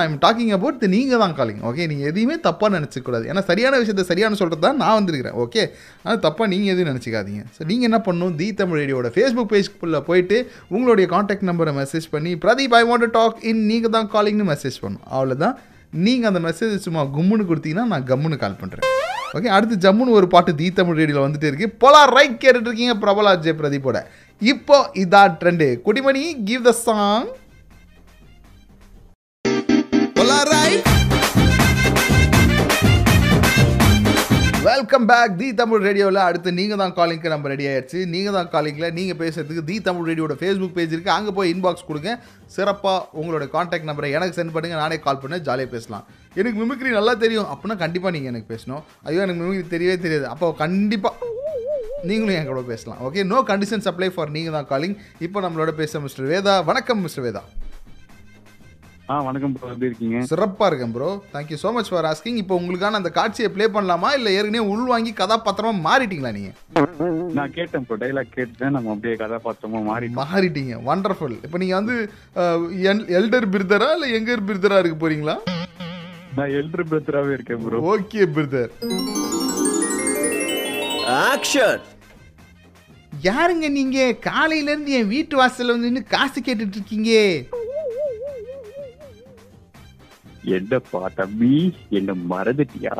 [0.00, 4.04] ஐ எம் டாக்கிங் அபவுட் நீங்கள் தான் காலிங் ஓகே நீங்கள் எதையுமே தப்பாக நினச்சிக்கூடாது ஏன்னா சரியான விஷயத்தை
[4.10, 5.36] சரியான சொல்கிறது தான் நான் வந்திருக்கிறேன்.
[5.44, 5.62] ஓகே
[6.04, 7.42] ஆனால் தப்பாக நீங்கள் எதுவும் நினச்சிக்காதீங்க.
[7.56, 10.38] ஸோ நீங்கள் என்ன பண்ணணும் தி தமிழ் ரேடியோட ஃபேஸ்புக் பேஜ்க்குள்ளே போயிட்டு
[10.76, 15.04] உங்களுடைய காண்டாக்ட் நம்பரை மெசேஜ் பண்ணி Pradeep I want talk in நீங்கள் தான் காலிங்னு மெசேஜ் பண்ணும்.
[15.16, 15.54] அவ்வளோதான்
[16.06, 18.88] நீங்கள் அந்த மெசேஜ் சும்மா கும்முன்னு கொடுத்தீங்கன்னா நான் கம்முன்னு கால் பண்ணுறேன்
[19.38, 21.66] ஓகே அடுத்து ஜம்முன்னு ஒரு பாட்டு தி தமிழ் ரேடியோவில் வந்துட்டு இருக்கு.
[21.82, 23.98] போலா ரைட் கேட்டுட்ருக்கீங்க பிரபலா ஜெய பிரதீப்போட.
[24.48, 27.26] இப்போ இதா trend Kuttimani give the song
[34.68, 37.98] welcome back the Tamil ரேடியோவில் அடுத்து நீங்கள் தான் காலிங்க்கு நம்ம ரெடி ஆயிடுச்சு.
[38.14, 42.12] நீங்கள் தான் காலிங்கில் நீங்கள் பேசுறதுக்கு தி தமிழ் ரேடியோட ஃபேஸ்புக் பேஜ் இருக்குது அங்கே போய் இன்பாக்ஸ் கொடுங்க.
[42.56, 44.78] சிறப்பாக உங்களோட காண்டாக்ட் நம்பரை எனக்கு சென்ட் பண்ணுங்க.
[44.84, 46.06] நானே கால் பண்ண ஜாலியாக பேசலாம்.
[46.40, 47.50] எனக்கு மிமிக்ரி நல்லா தெரியும்.
[47.54, 48.82] அப்படின்னா கண்டிப்பாக நீங்கள் எனக்கு பேசணும்.
[49.08, 50.26] ஐயோ எனக்கு மிமிக்ரி தெரியவே தெரியாது.
[50.34, 51.28] அப்போ கண்டிப்பாக
[52.08, 53.00] நீங்களும் என் கூட பேசலாம்.
[53.06, 54.94] Okay no conditions apply for நீங்கள் தான் காலிங்
[55.26, 56.54] இப்போ நம்மளோட பேச மிஸ்டர் வேதா.
[56.70, 57.42] வணக்கம் மிஸ்டர் வேதா.
[59.10, 60.18] ஆ வணக்கம் ப்ரோ எப்படி இருக்கீங்க?
[60.30, 64.10] சிறப்பாக இருக்கேன் bro thank you so much for asking இப்போ உங்களுக்கான அந்த காட்சியை ப்ளே பண்ணலாமா?
[64.18, 66.56] இல்லை ஏற்கனவே உள்வாங்கி கதாபாத்திரமா மாறிட்டீங்களா நீங்கள்
[67.38, 70.76] நான் கேட்டேன் ப்ரோ டைலாக் கேட்டேன் நம்ம அப்படியே கதாபாத்திரமா மாறி மாறிட்டீங்க.
[70.90, 71.96] வண்டர்ஃபுல் இப்போ நீங்கள் வந்து
[73.20, 75.36] எல்டர் பிர்தரா இல்லை எங்கர் பிர்தரா இருக்க போறீங்களா?
[76.38, 78.72] நான் எல்டர் பிரதராவே இருக்கேன் ப்ரோ ஓகே பிர்தர்
[81.10, 81.80] ஆக்ஷன்
[83.24, 83.98] யாருங்க நீங்க?
[84.28, 87.10] காலையில இருந்து என் வீட்டு வாசல்ல வந்து நின்னு காசு கேட்டுட்டு இருக்கீங்க
[90.56, 91.54] என்னப்பா தம்பி
[91.90, 92.94] என்ன மறந்துட்டியா?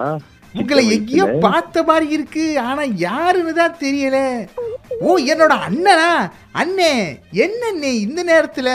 [0.54, 2.58] உங்களை எங்கேயோ பார்த்த மாதிரி இருக்கு.
[2.58, 4.18] ஆனா யாருன்னு தான் தெரியல.
[5.00, 6.10] ஓ என்னோட அண்ணனா?
[6.54, 6.92] அண்ணே
[7.44, 8.68] என்னண்ணே இந்த நேரத்துல?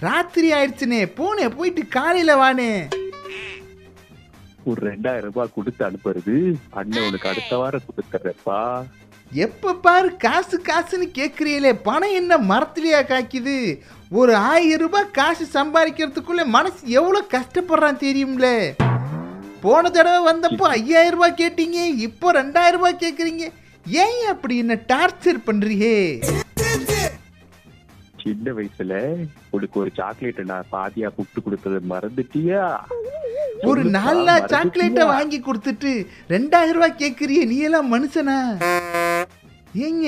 [0.00, 2.70] ராத்திரி ஆயிடுச்சுனே போனே போயிட்டு காலையில வானே.
[4.70, 6.36] ஒரு ரெண்டாயிரம் ரூபாய் கொடுத்து அனுப்புறது.
[6.78, 8.60] அண்ணன் உனக்கு அடுத்த வாரம் கொடுத்துறப்பா
[9.44, 11.72] எப்ப பாரு காசு காசுன்னு கேக்குறீங்களே.
[11.86, 13.54] பணம் என்ன மரத்துலயா காய்க்குது?
[14.18, 18.48] ஒரு ஆயிரம் ரூபாய் காசு சம்பாதிக்கிறதுக்குள்ள மனசு எவ்வளவு கஷ்டப்படுறான் தெரியும்ல?
[19.64, 23.46] போன தடவை வந்தப்போ ஐயாயிரம் ரூபாய் கேட்டீங்க இப்போ ரெண்டாயிரம் ரூபாய் கேக்குறீங்க.
[24.04, 25.88] ஏன் அப்படி என்ன டார்ச்சர் பண்றீங்க?
[28.22, 28.94] சின்ன வயசுல
[29.56, 32.62] உனக்கு ஒரு சாக்லேட் நான் பாதியா புட்டு கொடுத்தது மறந்துட்டியா?
[33.62, 35.04] ஒரு நாலு சாக்லேட்டை?
[35.04, 35.90] வாங்கி கொடுத்துட்டு
[36.28, 38.36] ரெண்டாயிரம் ரூபாய் கேக்குறிய நீ எல்லாம் மனுஷனா?
[39.86, 40.06] ஏங்க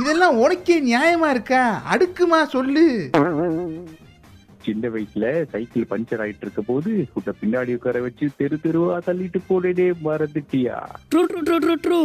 [0.00, 1.62] இதெல்லாம் உனக்கே நியாயமா இருக்கா?
[1.92, 2.84] அடுக்குமா சொல்லு.
[4.64, 9.92] சின்ன வயசுல சைக்கிள் பஞ்சர் ஆயிட்டு இருக்க போது உன்னை பின்னாடி உட்கார வச்சு தெரு தெருவா தள்ளிட்டு போனேனே
[10.04, 10.76] மறந்துட்டியா?
[11.10, 12.00] True true true true true.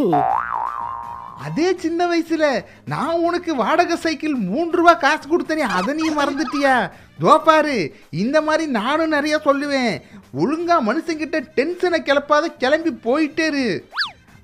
[1.44, 2.44] அதே சின்ன வயசுல
[2.84, 6.74] நான் உனக்கு வாடகை சைக்கிள் மூன்று ரூபா காசு கொடுத்தனே அதை நீ மறந்துட்டியா?
[7.22, 7.76] தோ பாரு
[8.10, 9.94] இந்த மாதிரி நானும் நிறைய சொல்லுவேன்.
[10.36, 13.66] ஒழுங்கா மனுஷங்கிட்ட டென்ஷனை கிளப்பாத கிளம்பி போயிட்டே இரு.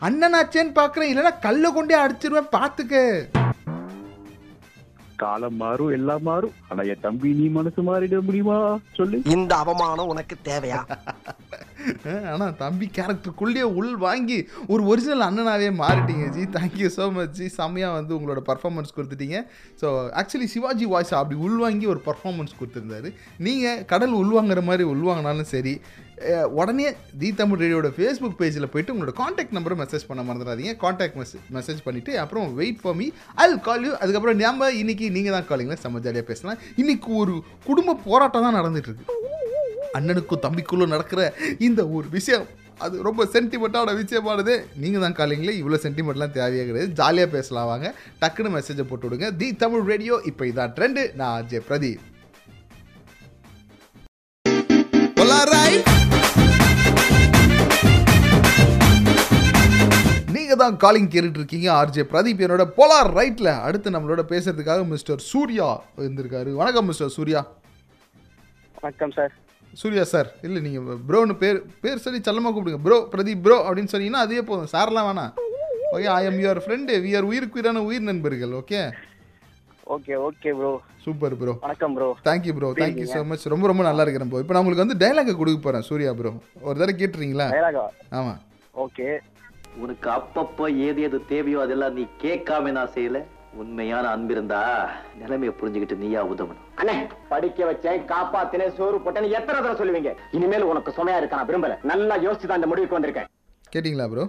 [0.00, 3.04] அண்ணனாச்சேன்னு பார்க்குறேன் இல்லைன்னா கல்லை கொண்டே அடிச்சிருவேன் பார்த்துக்க
[5.16, 6.56] காலம் மாறும் எல்லாம் மாறும்.
[6.68, 8.56] ஆனா என் தம்பி நீ மனசு மாறிட முடியுமா?
[8.96, 9.22] சொல்லு.
[9.36, 10.80] இந்த அவமானம் உனக்கு தேவையா?
[12.32, 14.38] ஆனால் தம்பி கேரக்டருக்குள்ளேயே உள் வாங்கி
[14.72, 16.26] ஒரு ஒரிஜினல் அண்ணனாவே மாறிட்டீங்க.
[16.36, 19.38] Ji thank you so much ji செம்மையாக வந்து உங்களோட பர்ஃபார்மன்ஸ் கொடுத்துட்டீங்க.
[19.82, 19.86] ஸோ
[20.22, 23.10] ஆக்சுவலி சிவாஜி வாய்ஸ் அப்படி உள்வாங்கி ஒரு பர்ஃபார்மன்ஸ் கொடுத்துருந்தாரு.
[23.46, 25.74] நீங்கள் கடல் உள்வாங்குற மாதிரி உள்வாங்கினாலும் சரி
[26.58, 26.84] உடனே
[27.20, 30.72] தி தமிழ் ரேடியோட ஃபேஸ்புக் பேஜில் போயிட்டு உங்களோட காண்டாக்ட் நம்பரை மெசேஜ் பண்ண மறந்துடாதீங்க.
[30.84, 33.06] காண்டாக்ட் மெசேஜ் மெசேஜ் பண்ணிவிட்டு அப்புறம் wait for me
[33.44, 36.60] I call you அதுக்கப்புறம் நம்ம இன்றைக்கி நீங்கள் தான் காலிங்களா செம்ம ஜாலியாக பேசலாம்.
[36.82, 37.36] இன்றைக்கி ஒரு
[37.68, 39.06] குடும்ப போராட்டம் தான் நடந்துகிட்ருக்கு
[39.96, 41.20] அண்ணனுக்கும் தம்பிக்குள்ளும் நடக்கிற
[41.68, 42.46] இந்த ஒரு விஷயம்.
[42.84, 44.54] அது ரொம்ப சென்டிமெண்ட்டான விஷயமானது.
[44.82, 46.90] நீங்கள் தான் காலிங்களே இவ்வளோ சென்டிமெண்ட்லாம் தேவையே கிடையாது.
[46.98, 47.86] ஜாலியாக பேசலாம் வாங்க.
[48.22, 49.28] டக்குன்னு மெசேஜை போட்டு விடுங்க.
[49.40, 52.04] தி தமிழ் ரேடியோ இப்போ இதான் ட்ரெண்டு நான் அஜய் பிரதீப்.
[60.34, 61.68] நீங்கள் தான் காலிங் கேட்டுட்டு இருக்கீங்க.
[61.78, 65.70] ஆர்ஜே பிரதீப் என்னோட போலார் ரைட்டில் அடுத்து நம்மளோட பேசுறதுக்காக மிஸ்டர் சூர்யா
[66.02, 67.42] இருந்திருக்காரு வணக்கம் மிஸ்டர் சூர்யா.
[68.84, 69.34] வணக்கம் சார்
[69.80, 72.80] சூர்யா சார் இல்லை நீங்கள் ப்ரோன்னு பேர் பேர் சொல்லி செல்லமாக கூப்பிடுங்க.
[72.86, 74.70] ப்ரோ பிரதீப் ப்ரோ அப்படின்னு சொன்னீங்கன்னா அதே போதும்.
[74.74, 75.32] சார்லாம் வேணாம்.
[75.94, 78.80] Okay I am your friend we are உயிருக்கு உயிரான உயிர் நண்பர்கள் okay
[79.94, 80.70] okay okay bro
[81.04, 84.54] super bro வணக்கம் bro thank you bro thank you so much ரொம்ப ரொம்ப நல்லா இருக்கிறேன் ப்ரோ இப்போ
[84.54, 86.32] நான் உங்களுக்கு வந்து டைலாக் கொடுக்க போகிறேன் சூர்யா ப்ரோ
[86.66, 87.46] ஒரு தடவை கேட்டுறீங்களா?
[87.54, 87.84] டயலாகா
[88.18, 88.40] ஆமாம்
[88.84, 89.06] ஓகே
[89.84, 93.18] உனக்கு அப்பப்போ ஏது எது தேவையோ அதெல்லாம் நீ கேட்காம நான் செய்யல.
[93.62, 94.60] உண்மையான அன்பிருந்தா
[95.20, 96.64] நிலைமையை புரிஞ்சுக்கிட்டு நீயா உதவணும்.
[96.80, 96.94] அண்ணே
[97.30, 100.10] படிக்க வச்சேன் காப்பாத்தினேன் சோறு போட்டேன்னு எத்தனை தடவை சொல்லுவீங்க?
[100.38, 101.76] இனிமேல் உனக்கு சுமையா இருக்க நான் விரும்பல.
[101.92, 103.30] நல்லா யோசிச்சு தான் இந்த முடிவுக்கு வந்திருக்கேன்.
[103.74, 104.26] கேட்டிங்களா ப்ரோ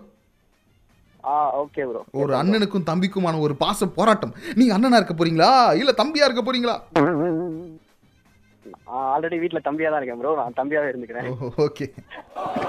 [1.31, 4.33] ஆ ஓகே ப்ரோ ஒரு அண்ணனுக்கும் தம்பிக்குமான ஒரு பாச போராட்டம்.
[4.59, 5.49] நீங்க அண்ணனா இருக்க போறீங்களா?
[5.81, 6.75] இல்ல தம்பியா இருக்க போறீங்களா?
[9.13, 11.27] ஆல்ரெடி வீட்ல தம்பியா தான் இருக்கேன் ப்ரோ நான் தம்பியாவே இருந்துக்கிறேன்.
[11.65, 11.87] ஓகே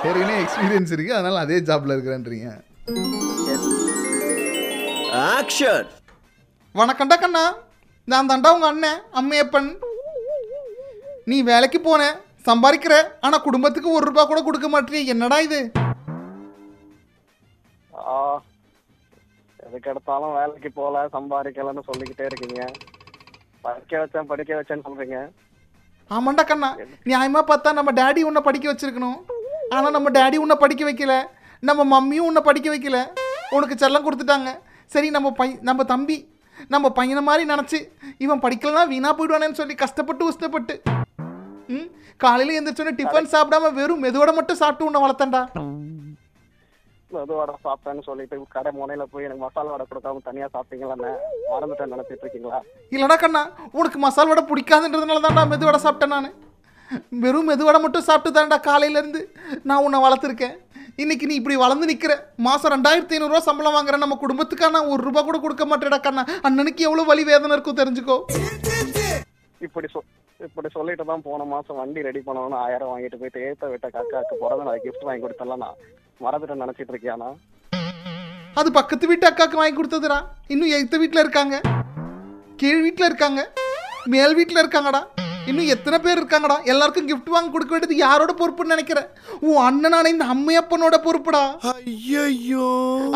[0.08, 1.14] ஏற்கனவே எக்ஸ்பீரியன்ஸ் இருக்கு?
[1.18, 2.48] அதனால அதே ஜாப்ல இருக்கிறேன்றீங்க.
[5.36, 5.88] ஆக்ஷன்
[6.78, 7.42] வணக்கம்டா கண்ணா.
[8.10, 9.68] நான் தாண்டா உங்க அண்ணன் அம்மையப்பன்.
[11.30, 12.02] நீ வேலைக்கு போன
[12.48, 12.94] சம்பாதிக்கிற
[13.26, 15.60] ஆனா குடும்பத்துக்கு ஒரு ரூபாய் கூட கொடுக்க மாட்டேறிய என்னடா இது?
[19.64, 22.60] எதுக்கு எடுத்தாலும் வேலைக்கு போல சம்பாதிக்கலன்னு சொல்லிக்கிட்டே இருக்கீங்க.
[23.66, 25.18] படிக்க வச்சேன் படிக்க வச்சேன்னு சொல்றீங்க.
[26.16, 26.72] ஆமாண்டா கண்ணா.
[27.10, 29.18] நியாயமா பார்த்தா நம்ம டேடி உன்னை படிக்க வச்சிருக்கணும்.
[29.76, 31.14] ஆனா நம்ம டேடி உன்னை படிக்க வைக்கல.
[31.68, 32.98] நம்ம மம்மியும் உன்னை படிக்க வைக்கல.
[33.56, 34.50] உனக்கு செல்லம் கொடுத்துட்டாங்க.
[34.94, 36.18] சரி நம்ம பை நம்ம தம்பி
[36.66, 37.78] நம்ம பையனை மாதிரி நினச்சி
[38.18, 40.74] இவன் படிக்கலனா வீணா போயிடுவானேன்னு சொல்லி கஷ்டப்பட்டு உஷ்டப்பட்டு.
[41.68, 41.88] ம்?
[42.20, 45.42] காலையில் எந்திரிச்சோன்னே டிஃபன் சாப்பிடாம வெறும் மெதுவோட மட்டும் சாப்பிட்டு உன்னை வளர்த்தேன்டா.
[47.10, 51.10] மெது வடை சாப்பிட்டேன்னு சொல்லிட்டு கடை முனையில போய் எனக்கு மசாலா வடை கொடுக்காம தனியா சாப்பிட்டீங்களான்னு
[51.52, 52.58] மறந்துட்டேன் நினைச்சிட்டு இருக்கீங்களா?
[52.92, 53.42] இல்லைடா கண்ணா
[53.72, 56.28] உனக்கு மசால் வடை பிடிக்காதுன்றதுனால தான்டா மெது வடை சாப்பிட்டேன் நான்.
[57.22, 59.22] வெறும் மெது வடை மட்டும் சாப்பிட்டு தான்டா காலையிலேருந்து
[59.62, 60.56] நான் உன்னை வளர்த்துருக்கேன்.
[61.02, 62.12] இன்னைக்கு நீ இப்படி வளர்ந்து நிற்கிற
[62.44, 64.80] மாதம் ரெண்டாயிரத்தி ஐநூறுரூவா சம்பளம் வாங்குற நம்ம குடும்பத்துக்கான?
[64.92, 66.22] ஒரு ரூபா கூட கொடுக்க மாட்டேடா கண்ணா.
[66.48, 68.16] அண்ணனுக்கு எவ்வளோ வலி வேதனை இருக்கும் தெரிஞ்சுக்கோ.
[69.66, 70.00] இப்படி சொ
[70.46, 74.66] இப்படி சொல்லிட்டு தான் போன மாசம் வண்டி ரெடி பண்ணணும்னு ஆயிரம் வாங்கிட்டு போயிட்டு ஏத்த விட்ட காக்காக்கு பிறந்த
[74.68, 75.78] நாள் கிஃப்ட் வாங்கி கொடுத்தலாம் நான்.
[76.24, 77.30] மறந்துட்டு நினைச்சிட்டு இருக்கியானா
[78.60, 80.18] அது பக்கத்து வீட்டு அக்காவுக்கு வாங்கி கொடுத்ததுடா.
[80.52, 81.56] இன்னும் எய்த்த வீட்டில் இருக்காங்க.
[82.62, 83.40] கீழ் வீட்டில் இருக்காங்க.
[84.14, 85.02] மேல் வீட்டில் இருக்காங்கடா.
[85.48, 86.56] இன்னும் எத்தனை பேர் இருக்காங்கடா?
[86.72, 89.08] எல்லாருக்கும் gift வாங்கி கொடுக்க வேண்டியது யாரோட பொறுப்புன்னு நினைக்கிறேன்
[89.48, 91.42] உன் அண்ணனான இந்த அம்மையப்பனோட பொறுப்புடா.
[91.72, 92.68] ஐயோ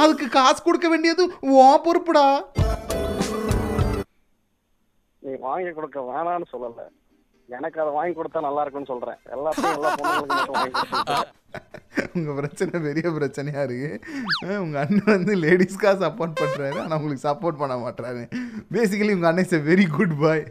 [0.03, 1.25] அதுக்கு காசு கொடுக்க வேண்டியது
[1.57, 2.27] உன் பொறுப்புடா.
[5.23, 6.87] நீ வாங்கி கொடுக்க வேணாம்னு சொல்லல.
[7.57, 9.19] எனக்கு அதை வாங்கி கொடுத்தா நல்லா இருக்கும்னு சொல்றேன்.
[9.35, 10.75] எல்லாத்தையும் எல்லா பொண்ணுங்களுக்கும் வாங்கி.
[12.17, 17.75] உங்கள் பிரச்சனை பெரிய பிரச்சனையாக இருக்குது உங்கள் அண்ணன் வந்து லேடிஸ்க்காக சப்போர்ட் பண்ணுறாரு ஆனால் உங்களுக்கு சப்போர்ட் பண்ண
[17.83, 18.23] மாட்டாரு
[18.77, 20.45] பேசிக்கலி உங்கள் அண்ணன் is very good boy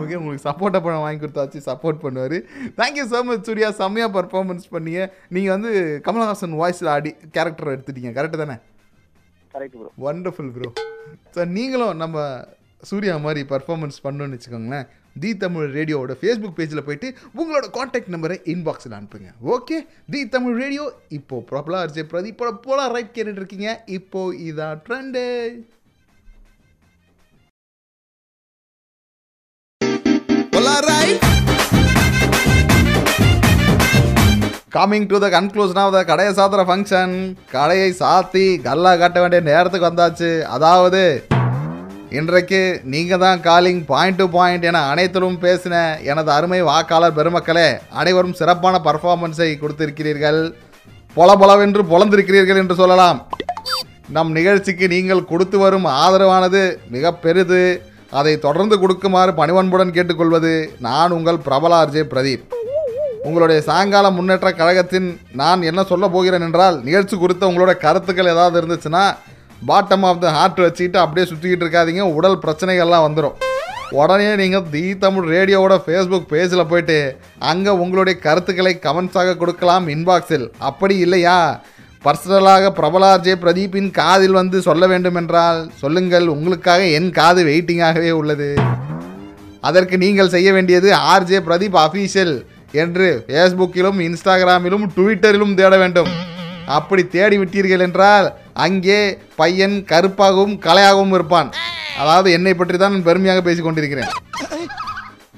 [0.00, 2.36] okay உங்களுக்கு சப்போர்ட்டை பணம் வாங்கி கொடுத்தாச்சு சப்போர்ட் பண்ணுவார்.
[2.80, 5.02] தேங்க்யூ ஸோ மச் சூர்யா செம்மையாக பர்ஃபார்மன்ஸ் பண்ணீங்க.
[5.36, 5.72] நீங்கள் வந்து
[6.08, 8.12] கமலஹாசன் வாய்ஸில் ஆடி கேரக்டர் எடுத்துட்டீங்க.
[8.18, 8.58] கரெக்டு தானே?
[9.54, 10.70] Correct bro wonderful bro
[11.36, 12.16] sir நீங்களும் நம்ம
[12.90, 14.86] சூர்யா மாதிரி பர்ஃபார்மன்ஸ் பண்ணணும்னு வச்சுக்கோங்களேன்
[15.22, 17.08] தி தமிழ் ரேடியோவோட ஃபேஸ்புக் பேஜில் போயிட்டு
[17.40, 19.30] உங்களோட காண்டாக்ட் நம்பரை இன்பாக்ஸில் அனுப்புங்க.
[19.54, 19.78] ஓகே
[20.14, 20.84] தி தமிழ் ரேடியோ
[21.18, 23.70] இப்போ ப்ராப்ளா அர்ஜே பிரதீப்போட போலா ரைட் கேட்டுட்டு இருக்கீங்க.
[23.98, 25.24] இப்போ இதான் trend
[34.76, 37.14] coming to the conclusion of the கடையை சாத்துற ஃபங்க்ஷன்
[37.52, 41.02] கடையை சாத்தி கல்லா கட்ட வேண்டிய நேரத்துக்கு வந்தாச்சு அதாவது
[42.18, 42.58] இன்றைக்கு
[42.92, 45.74] நீங்கள் தான் காலிங் பாயிண்ட் டு பாயிண்ட் என அனைத்திலும் பேசின
[46.10, 47.66] எனது அருமை வாக்காளர் பெருமக்களே
[48.00, 50.40] அனைவரும் சிறப்பான பர்ஃபார்மன்ஸை கொடுத்திருக்கிறீர்கள்.
[51.16, 53.18] பொல பொலவென்று பொலந்திருக்கிறீர்கள் என்று சொல்லலாம்.
[54.16, 56.62] நம் நிகழ்ச்சிக்கு நீங்கள் கொடுத்து வரும் ஆதரவானது
[56.94, 57.62] மிக பெரிது.
[58.18, 60.54] அதை தொடர்ந்து கொடுக்குமாறு பணிவன்புடன் கேட்டுக்கொள்வது
[60.88, 62.44] நான் உங்கள் பிரபலார்ஜே பிரதீப்.
[63.28, 65.08] உங்களுடைய சாயங்கால முன்னேற்ற கழகத்தின்
[65.40, 69.06] நான் என்ன சொல்ல போகிறேன் என்றால் நிகழ்ச்சி குறித்த உங்களோட கருத்துக்கள் ஏதாவது இருந்துச்சுன்னா
[69.68, 72.04] பாட்டம் ஆஃப் த ஹார்ட் வச்சுக்கிட்டு அப்படியே சுற்றிக்கிட்டு இருக்காதீங்க.
[72.18, 73.36] உடல் பிரச்சனைகள்லாம் வந்துடும்
[74.00, 76.98] உடனே நீங்கள் தி தமிழ் ரேடியோவோட ஃபேஸ்புக் பேஜில் போயிட்டு
[77.50, 81.36] அங்கே உங்களுடைய கருத்துக்களை கமெண்ட்ஸாக கொடுக்கலாம் இன்பாக்ஸில் அப்படி இல்லையா?
[82.04, 86.26] பர்சனலாக பிரபலார்ஜே பிரதீப்பின் காதில் வந்து சொல்ல வேண்டும் என்றால் சொல்லுங்கள்.
[86.34, 88.50] உங்களுக்காக என் காது வெயிட்டிங்காகவே உள்ளது.
[89.60, 92.34] அதற்கு நீங்கள் செய்ய வேண்டியது ஆர்ஜே பிரதீப் அஃபீஷியல்
[92.82, 96.10] என்று ஃபேஸ்புக்கிலும் இன்ஸ்டாகிராமிலும் ட்விட்டரிலும் தேட வேண்டும்.
[96.76, 98.26] அப்படி தேடி விட்டீர்கள் என்றால்
[98.66, 99.00] அங்கே
[99.40, 101.50] பையன் கருப்பாகவும் கலையாகவும் இருப்பான்.
[102.02, 104.12] அதாவது என்னை பற்றி தான் நான் பெருமையாக பேசிக் கொண்டிருக்கிறேன்.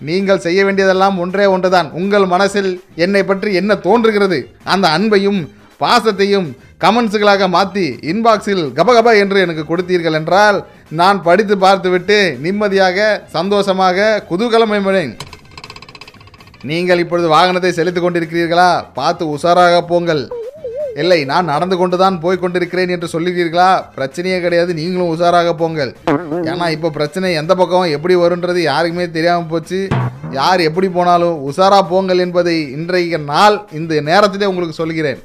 [0.08, 1.88] நீங்கள் செய்ய வேண்டியதெல்லாம் ஒன்றே ஒன்றுதான்.
[2.00, 2.70] உங்கள் மனசில்
[3.04, 4.38] என்னை பற்றி என்ன தோன்றுகிறது?
[4.74, 5.40] அந்த அன்பையும்
[5.82, 6.48] பாசத்தையும்
[6.82, 10.58] கமெண்ட்ஸுகளாக மாற்றி இன்பாக்ஸில் கபகப என்று எனக்கு கொடுத்தீர்கள் என்றால்
[11.00, 15.12] நான் படித்து பார்த்துவிட்டு நிம்மதியாக சந்தோஷமாக குதூகலமடைவேன்
[16.70, 18.70] நீங்கள் இப்பொழுது வாகனத்தை செலுத்திக் கொண்டிருக்கிறீர்களா?
[18.98, 20.22] பார்த்து உஷாராக போங்கள்.
[21.02, 23.68] இல்லை நான் நடந்து கொண்டு தான் போய் கொண்டிருக்கிறேன் என்று சொல்லுவீர்களா?
[23.96, 25.90] பிரச்சனையே கிடையாது நீங்களும் உஷாராக போங்கள்.
[26.50, 29.80] ஏன்னா இப்போ பிரச்சனை எந்த பக்கம் எப்படி வருன்றது யாருக்குமே தெரியாமல் போச்சு.
[30.38, 35.18] யார் எப்படி போனாலும் உஷாரா போங்கள் என்பதை இன்றைய நாள் இந்த நேரத்திலே உங்களுக்கு சொல்கிறேன்.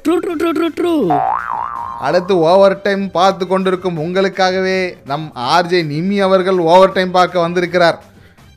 [2.06, 4.78] அடுத்து ஓவர் டைம் பார்த்து கொண்டிருக்கும் உங்களுக்காகவே
[5.10, 7.98] நம் ஆர்ஜே நிம்மி அவர்கள் ஓவர் டைம் பார்க்க வந்திருக்கிறார்.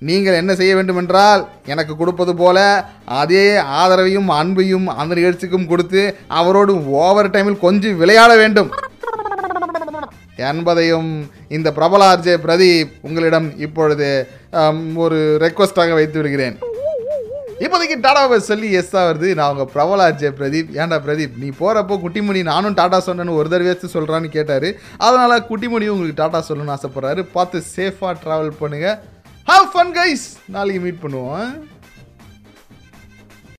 [0.07, 1.41] நீங்கள் என்ன செய்ய வேண்டும் என்றால்
[1.73, 2.57] எனக்கு கொடுப்பது போல
[3.21, 3.45] அதே
[3.81, 6.03] ஆதரவையும் அன்பையும் அந்த நிகழ்ச்சிக்கும் கொடுத்து
[6.39, 6.73] அவரோடு
[7.03, 8.69] ஓவர் டைமில் கொஞ்சம் விளையாட வேண்டும்.
[10.51, 11.11] என்பதையும்
[11.57, 14.09] இந்த பிரபல ஆர்ஜே பிரதீப் உங்களிடம் இப்பொழுது
[15.03, 16.57] ஒரு ரெக்வஸ்டாக வைத்து விடுகிறேன்.
[17.65, 19.29] இப்போதைக்கு டாடாவை சொல்லி எஸ் வருது.
[19.37, 20.69] நான் உங்கள் பிரபல ஆர்ஜே பிரதீப்.
[20.79, 24.69] ஏன்டா பிரதீப் நீ போகிறப்போ குட்டிமணி நானும் டாடா சொன்னேன்னு ஒரு தடவையாச்சும் சொல்கிறான்னு கேட்டார்.
[25.05, 27.23] அதனால் குட்டிமணியும் உங்களுக்கு டாடா சொல்லணும்னு ஆசைப்பட்றாரு.
[27.35, 28.97] பார்த்து சேஃபாக ட்ராவல் பண்ணுங்கள்
[29.47, 31.51] ஹாவ் ஃபன் கைஸ் நாளைக்கு மீட் பண்ணுவோம்